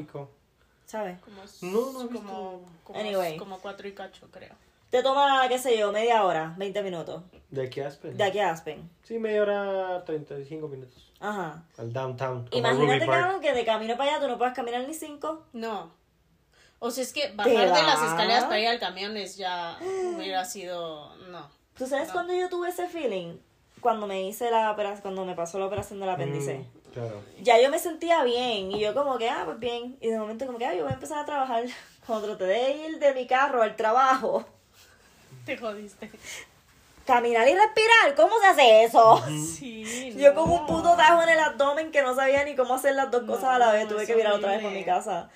[0.93, 1.19] ¿Sabes?
[1.21, 3.39] Como, No, no como, como, Anyway.
[3.39, 4.53] como cuatro y cacho, creo.
[4.91, 7.23] Te toma, qué sé yo, media hora, 20 minutos.
[7.49, 8.15] De aquí a Aspen.
[8.15, 8.91] De aquí a Aspen.
[9.03, 11.11] Sí, media hora, 35 minutos.
[11.19, 11.65] Ajá.
[11.79, 12.47] Al downtown.
[12.53, 15.47] Imagínate, cabrón, que de camino para allá tú no puedes caminar ni cinco.
[15.55, 15.91] No.
[16.79, 17.83] O sea, es que bajar de va?
[17.85, 19.79] las escaleras para ir al camión es ya
[20.15, 21.17] hubiera sido.
[21.31, 21.49] No.
[21.75, 22.13] ¿Tú sabes No.
[22.13, 23.39] cuando yo tuve ese feeling?
[23.81, 26.59] Cuando me hice la operación, cuando me pasó la operación del apéndice.
[26.59, 27.23] Mm, claro.
[27.43, 29.97] Ya yo me sentía bien y yo como que, ah, pues bien.
[30.01, 31.65] Y de momento como que, ah, yo voy a empezar a trabajar.
[32.07, 34.45] Cuando traté de ir de mi carro al trabajo,
[35.45, 36.11] Te jodiste.
[37.07, 39.21] Caminar y respirar, ¿cómo se hace eso?
[39.59, 40.13] Sí.
[40.17, 40.55] Yo con no.
[40.61, 43.45] un puto tajo en el abdomen que no sabía ni cómo hacer las dos cosas
[43.45, 45.29] a la vez, tuve que virar otra vez por mi casa.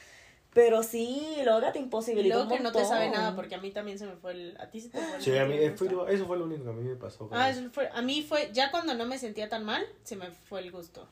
[0.54, 3.98] Pero sí, loca, te imposibilitó luego que no te sabe nada, porque a mí también
[3.98, 4.56] se me fue el.
[4.60, 5.22] A ti se te fue el.
[5.22, 7.28] Sí, a mí, el fue- eso fue lo único que a mí me pasó.
[7.28, 7.60] con Ah, eso.
[7.60, 10.60] eso fue, a mí fue, ya cuando no me sentía tan mal, se me fue
[10.60, 11.06] el gusto.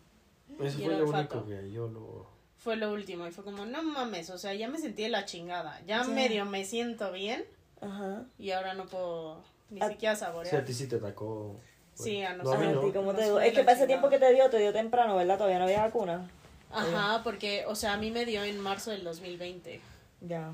[0.60, 1.38] Eso y fue el lo olfato.
[1.42, 2.26] único que yo lo...
[2.58, 5.24] Fue lo último y fue como, no mames, o sea, ya me sentí de la
[5.26, 5.80] chingada.
[5.86, 6.04] Ya Ya.
[6.04, 7.44] medio me siento bien
[7.80, 8.24] Ajá.
[8.38, 10.64] y ahora no puedo ni A- siquiera Sí, a saborear.
[10.64, 11.56] ti sí te atacó.
[11.94, 12.72] Sí, a No, a nosotros.
[12.74, 12.80] no.
[12.80, 14.72] ¿a ti cómo te fue Es que para ese tiempo que te dio, te dio
[14.72, 15.36] temprano, ¿verdad?
[15.36, 16.28] Todavía no había vacuna.
[16.72, 19.80] Ajá, porque, o sea, a mí me dio en marzo del 2020.
[20.22, 20.52] Ya.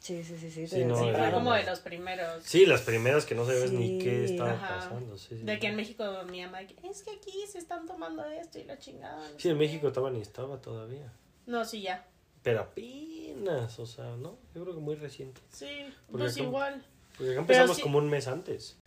[0.00, 0.66] Sí, sí, sí, sí.
[0.66, 2.42] Sí, no, Sí, fue como de los primeros.
[2.42, 4.32] Sí, las primeras que no sabes ni qué Sí.
[4.32, 4.76] estaba Ajá.
[4.76, 5.16] pasando.
[5.18, 5.44] Sí, sí.
[5.44, 8.78] De que en México mi mamá, es que aquí se están tomando esto y la
[8.78, 9.16] chingada.
[9.28, 9.58] no Sí, sé en qué".
[9.60, 11.12] México estaba ni estaba todavía.
[11.46, 12.06] No, sí, ya.
[12.42, 14.38] Pero apenas, o sea, ¿no?
[14.54, 15.40] Yo creo que muy reciente.
[15.50, 15.68] Sí,
[16.10, 16.82] Porque pues igual.
[17.18, 18.78] Porque acá empezamos sí- como un mes antes.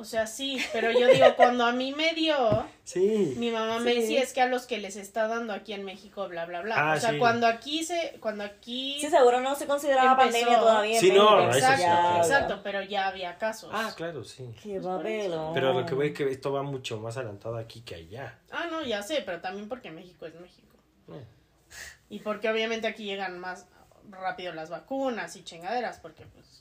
[0.00, 3.34] O sea, sí, pero yo digo, cuando a mí me dio, Sí.
[3.36, 6.26] mi mamá me decía, es que a los que les está dando aquí en México,
[6.26, 6.74] bla, bla, bla.
[6.92, 7.18] Ah, o sea, sí.
[7.18, 8.96] cuando aquí se, cuando aquí...
[8.98, 10.30] Sí, seguro no se consideraba Empezó.
[10.30, 10.98] pandemia todavía.
[11.00, 11.50] Sí, no, México.
[11.50, 12.16] eso sí, exacto, claro.
[12.16, 13.70] exacto, pero ya había casos.
[13.74, 14.54] Ah, claro, sí.
[14.62, 15.52] Qué papelón.
[15.52, 18.38] Pero lo que voy es que esto va mucho más adelantado aquí que allá.
[18.50, 20.76] Ah, no, ya sé, pero también porque México es México.
[21.12, 21.24] Eh.
[22.08, 23.66] Y porque obviamente aquí llegan más
[24.08, 26.59] rápido las vacunas y chingaderas, porque pues,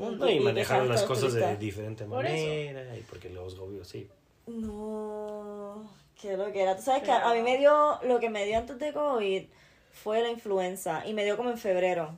[0.00, 4.08] No, y Y manejaron las cosas de diferente Por manera y porque los gobiernos, sí.
[4.46, 6.76] No, qué lo que era.
[6.76, 9.44] Tú sabes que a mí me dio, lo que me dio antes de COVID
[9.92, 12.16] fue la influenza y me dio como en febrero.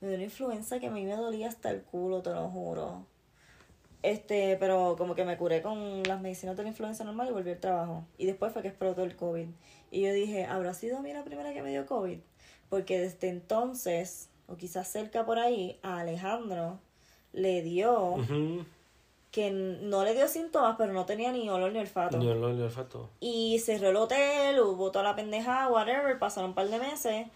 [0.00, 3.06] Me dio una influenza que a mí me dolía hasta el culo, te lo juro.
[4.02, 7.50] Este, pero como que me curé con las medicinas de la influenza normal y volví
[7.50, 8.04] al trabajo.
[8.16, 9.48] Y después fue que explotó el COVID.
[9.90, 12.20] Y yo dije, ¿habrá sido a mí la primera que me dio COVID?
[12.68, 16.80] Porque desde entonces, o quizás cerca por ahí, a Alejandro
[17.32, 18.16] le dio
[19.30, 22.16] que no le dio síntomas, pero no tenía ni olor ni olfato.
[22.16, 23.10] Ni olor ni olfato.
[23.20, 27.26] Y cerró el hotel, hubo toda la pendeja, whatever, pasaron un par de meses.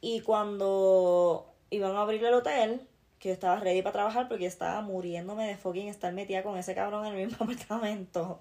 [0.00, 2.86] Y cuando iban a abrir el hotel,
[3.18, 6.74] que yo estaba ready para trabajar porque estaba muriéndome de fucking estar metida con ese
[6.74, 8.40] cabrón en el mismo apartamento.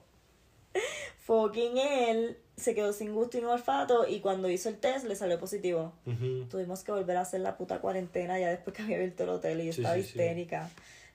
[1.20, 5.16] Fucking él se quedó sin gusto y no olfato y cuando hizo el test le
[5.16, 5.94] salió positivo.
[6.06, 6.46] Ujú.
[6.50, 9.62] Tuvimos que volver a hacer la puta cuarentena ya después que había abierto el hotel
[9.62, 10.10] y yo Sí, estaba sí, sí.
[10.10, 10.70] histérica.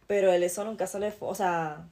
[0.07, 1.85] Pero él eso nunca se le fue, o sea,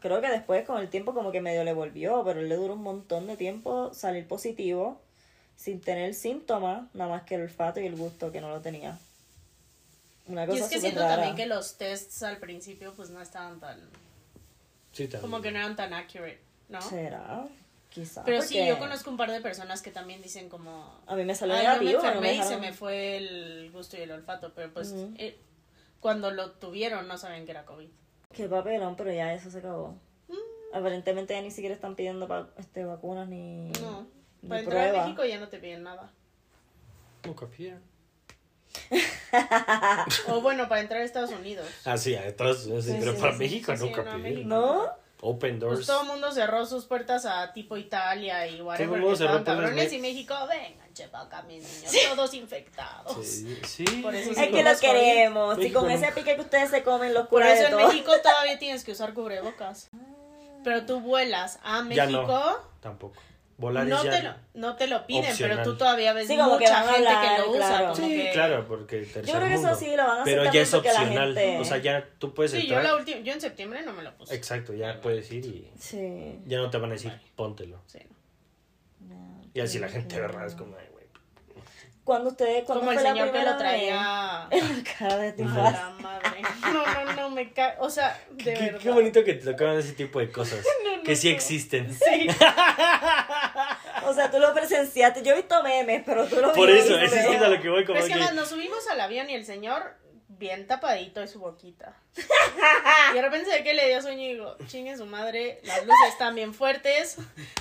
[0.00, 2.74] creo que después con el tiempo como que medio le volvió, pero él le duró
[2.74, 5.00] un montón de tiempo salir positivo
[5.56, 8.98] sin tener síntomas, nada más que el olfato y el gusto que no lo tenía.
[10.26, 11.16] Una cosa Y es que siento rara.
[11.16, 13.78] también que los tests al principio pues no estaban tan,
[14.92, 15.20] Sí, también.
[15.30, 16.80] como que no eran tan accurate, ¿no?
[16.82, 17.46] ¿Será?
[17.90, 18.22] Quizá.
[18.24, 20.96] Pero sí, yo conozco un par de personas que también dicen como...
[21.06, 22.02] A mí me salió "Ay, yo me negativo.
[22.02, 25.36] no enfermé me y se me fue el gusto y el olfato, pero pues eh,
[25.98, 27.88] cuando lo tuvieron no saben que era COVID.
[28.32, 29.98] Qué papelón, pero ya eso se acabó.
[30.28, 30.34] Mm.
[30.76, 34.06] Aparentemente ya ni siquiera están pidiendo pa- este, vacunas ni, No,
[34.42, 35.02] ni para entrar a.
[35.02, 36.12] México ya no te piden nada.
[37.24, 37.82] Nunca pidieron.
[40.28, 41.66] O bueno, para entrar a Estados Unidos.
[41.84, 44.18] Ah, sí, sí, Sí, pero sí, para sí, México sí, sí, nunca no.
[44.18, 44.48] México.
[44.48, 44.86] ¿No?
[45.22, 45.76] Open doors.
[45.78, 49.36] Pues todo el mundo cerró sus puertas a tipo Italia y whatever, mundo que cerró
[49.38, 53.26] estaban puertas, cabrones y México, vengan, chepa acá mis niños, todos infectados.
[53.26, 53.84] Sí, sí.
[54.02, 55.58] Por eso Es sí, que lo queremos.
[55.58, 57.88] Y con ese pique que ustedes se comen, los Por eso de en todo.
[57.88, 59.90] México todavía tienes que usar cubrebocas.
[60.64, 62.56] Pero tú vuelas a Ya México, no.
[62.80, 63.14] Tampoco.
[63.60, 64.10] Volar no, es ya.
[64.10, 65.58] te lo, no te lo piden, opcional.
[65.58, 67.68] pero tú todavía ves Sí, como que mucha gente hablar, que lo usa.
[67.68, 67.84] claro.
[67.92, 70.44] como Sí, que- claro, porque tercer Yo creo que eso sí lo van a Pero
[70.52, 71.34] ya es opcional.
[71.34, 74.02] gente- O sea, ya tú puedes Sí, yo la última, yo en septiembre no me
[74.02, 74.34] lo puse.
[74.34, 76.40] Exacto, ya puedes ir y Sí.
[76.46, 77.82] ya no te van a decir, póntelo.
[77.86, 77.98] Sí.
[79.52, 80.46] Y así la gente, ¿verdad?
[80.46, 81.00] Es como, ay, güey.
[82.04, 84.62] Cuando ustedes, cuando Como el señor que lo traía vez?
[84.70, 86.40] En la cara de la madre.
[86.72, 87.74] No, no, no, me cae.
[87.78, 88.78] O sea, de Qué, verdad.
[88.80, 90.64] qué bonito que te tocaban ese tipo de cosas.
[91.04, 91.92] que sí existen.
[91.92, 92.26] Sí.
[94.06, 95.22] O sea, tú lo presenciaste.
[95.22, 97.84] Yo he visto memes, pero tú lo Por eso, eso es a lo que voy
[97.84, 98.14] como Pero es que que...
[98.14, 99.96] además nos subimos al avión y el señor
[100.40, 101.94] bien tapadito de su boquita.
[103.12, 105.84] Y de repente se ve que le dio sueño y digo, chingue su madre, las
[105.84, 107.16] luces están bien fuertes,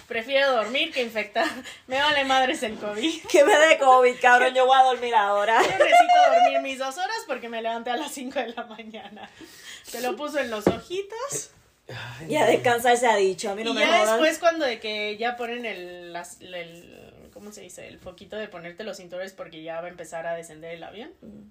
[0.07, 1.47] prefiero dormir que infectar.
[1.87, 3.25] Me vale madres el COVID.
[3.29, 4.53] Que me dé COVID, cabrón.
[4.53, 5.61] Yo voy a dormir ahora.
[5.61, 9.29] Yo necesito dormir mis dos horas porque me levanté a las 5 de la mañana.
[9.83, 11.51] Se lo puso en los ojitos.
[11.89, 13.49] Ay, Y a descansar se ha dicho.
[13.51, 14.07] A mí no y me ya jodan.
[14.07, 17.87] después cuando de que ya ponen el, las- el, ¿cómo se dice?
[17.87, 21.11] El foquito de ponerte los cinturones porque ya va a empezar a descender el avión.
[21.21, 21.49] Mm.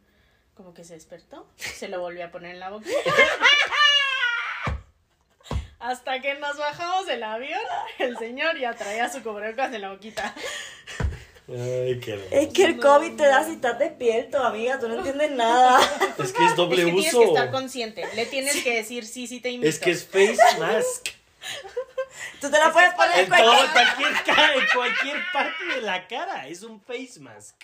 [0.55, 2.87] Como que se despertó, se lo volvió a poner en la boca.
[5.81, 7.61] Hasta que nos bajamos del avión,
[7.99, 10.35] el señor ya traía su cubrebocas en la boquita.
[11.49, 12.29] Ay, qué hermoso.
[12.35, 15.81] Es que el COVID te da si estás despierto, amiga, tú no entiendes nada.
[16.19, 17.21] Es que es doble es que tienes uso.
[17.21, 18.07] que estar consciente.
[18.15, 19.69] Le tienes que decir sí, sí te invito.
[19.69, 21.09] Es que es face mask.
[22.41, 23.51] Tú te la puedes poner En, cualquier...
[23.57, 26.49] todo- cualquier, ca- en cualquier parte de la cara.
[26.49, 27.55] Es un face mask.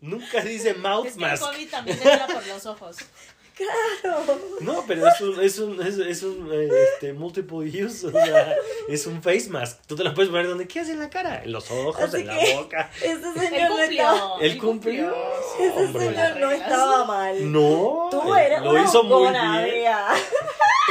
[0.00, 1.42] Nunca dice mouth Es que el mask.
[1.44, 2.96] COVID también te entra por los ojos.
[3.56, 4.38] Claro.
[4.60, 8.06] No, pero es un, es un, es, es un este, multiple use.
[8.06, 8.54] O sea,
[8.86, 9.80] es un face mask.
[9.86, 11.42] Tú te lo puedes poner donde quieras en la cara.
[11.42, 12.90] En los ojos, Así en la boca.
[12.96, 14.36] Ese señor no estaba...
[14.42, 15.14] Él cumplió.
[15.58, 16.08] Ese Hombre.
[16.08, 17.50] señor no estaba mal.
[17.50, 18.08] No.
[18.10, 19.94] Tú eres lo una hizo muy bien.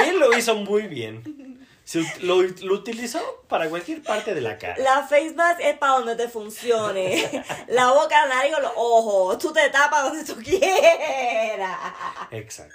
[0.08, 1.45] Él lo hizo muy bien.
[1.86, 4.76] Se lo, lo utilizó para cualquier parte de la cara.
[4.80, 7.44] La face mask es para donde te funcione.
[7.68, 9.38] La boca, la nariz o los ojos.
[9.38, 11.78] Tú te tapas donde tú quieras.
[12.32, 12.74] Exacto.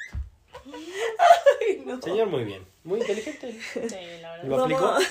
[1.61, 2.01] Ay, no.
[2.01, 2.65] Señor, muy bien.
[2.85, 3.59] Muy inteligente.
[3.73, 4.45] Sí, la verdad.
[4.45, 4.81] Lo aplicó.
[4.83, 5.05] Vamos,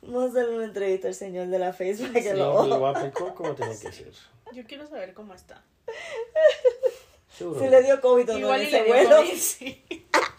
[0.00, 2.14] vamos a hacerle una entrevista al señor de la face mask.
[2.14, 4.12] que Lo, lo- lo aplicó como tenía que ser.
[4.52, 5.62] Yo quiero saber cómo está.
[7.36, 7.60] Seguro.
[7.60, 9.16] Si le dio COVID o no Igual y le dio.
[9.16, 9.84] COVID, sí.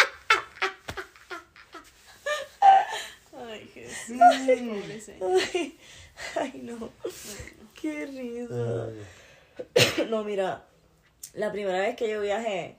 [4.22, 4.68] Ay, Jesús.
[4.68, 5.32] Pobre señor.
[5.54, 5.78] Ay,
[6.36, 6.90] ay, no.
[7.80, 8.88] Qué risa.
[9.76, 10.66] Ay, No, mira,
[11.34, 12.76] la primera vez que yo viajé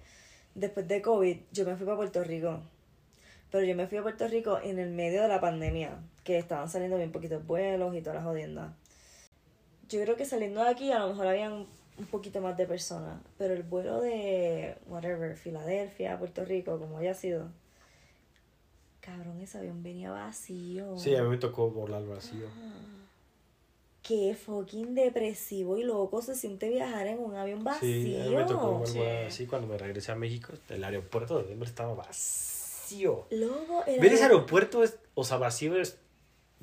[0.55, 2.61] después de COVID, yo me fui para Puerto Rico.
[3.51, 6.69] Pero yo me fui a Puerto Rico en el medio de la pandemia, que estaban
[6.69, 8.73] saliendo bien poquitos vuelos y todas las jodiendas.
[9.89, 13.21] Yo creo que saliendo de aquí a lo mejor habían un poquito más de personas,
[13.39, 17.51] pero el vuelo de, whatever, Filadelfia, Puerto Rico, como haya sido,
[19.05, 20.97] cabrón, ese avión venía vacío.
[20.99, 22.47] Sí, a mí me tocó volar vacío.
[24.03, 27.81] Qué fucking depresivo y loco se siente viajar en un avión vacío.
[27.89, 29.01] Sí, a mí me tocó volar Sí.
[29.01, 30.53] así cuando me regresé a México.
[30.69, 33.27] El aeropuerto de Denver estaba vacío.
[33.31, 35.89] Loco, era Ver ese aeropuerto es, o sea, vacío es.
[35.91, 35.97] Sí,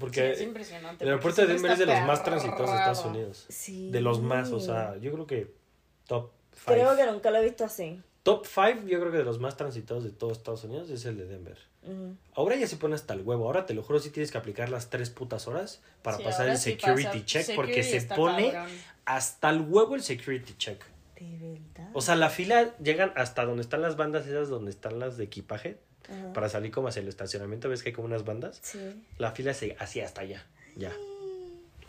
[0.04, 1.04] Porque es impresionante.
[1.04, 3.06] el aeropuerto de Denver es de los más transitados de Estados.
[3.06, 3.46] Unidos.
[3.50, 3.90] Sí.
[3.92, 5.54] De los más, o sea, yo creo que
[6.08, 6.72] top 5.
[6.74, 8.02] Creo que nunca lo he visto así.
[8.24, 11.18] Top 5, yo creo que de los más transitados de todo Estados Unidos es el
[11.18, 11.58] de Denver.
[12.36, 13.46] Ahora ya se pone hasta el huevo.
[13.46, 16.48] Ahora te lo juro, si tienes que aplicar las tres putas horas para Sí, pasar
[16.50, 18.72] el sí security pasa- check porque se pone cabrón.
[19.06, 20.84] hasta el huevo el security check.
[21.20, 21.90] De verdad.
[21.94, 25.24] O sea, la fila llegan hasta donde están las bandas esas, donde están las de
[25.24, 25.78] equipaje,
[26.34, 27.70] para salir como hacia el estacionamiento.
[27.70, 28.60] ¿Ves que hay como unas bandas?
[28.62, 28.80] Sí.
[29.18, 30.46] La fila se hacía hasta allá,
[30.76, 30.92] ya.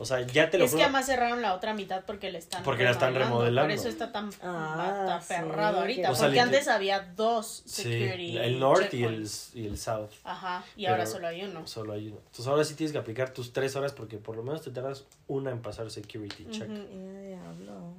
[0.02, 2.62] O sea, ya te lo Es que además cerraron la otra mitad porque la están
[2.64, 3.62] Porque la están remodelando.
[3.62, 6.10] Por eso está tan Ah, sí, aferrado ahorita.
[6.10, 10.10] O sea, porque antes había dos Sí, security el north y el, y el south.
[10.24, 11.66] Ajá, y ahora solo hay uno.
[11.66, 12.18] Solo hay uno.
[12.18, 15.04] Entonces ahora sí tienes que aplicar tus tres horas porque por lo menos te tardas
[15.28, 16.68] una en pasar security check.
[16.68, 17.94] Eh, diablo.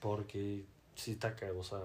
[0.00, 1.78] Porque sí está caro, o sea...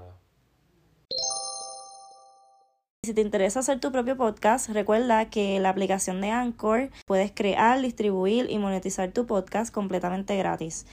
[3.05, 7.81] Si te interesa hacer tu propio podcast, recuerda que la aplicación de Anchor puedes crear,
[7.81, 10.85] distribuir y monetizar tu podcast completamente gratis.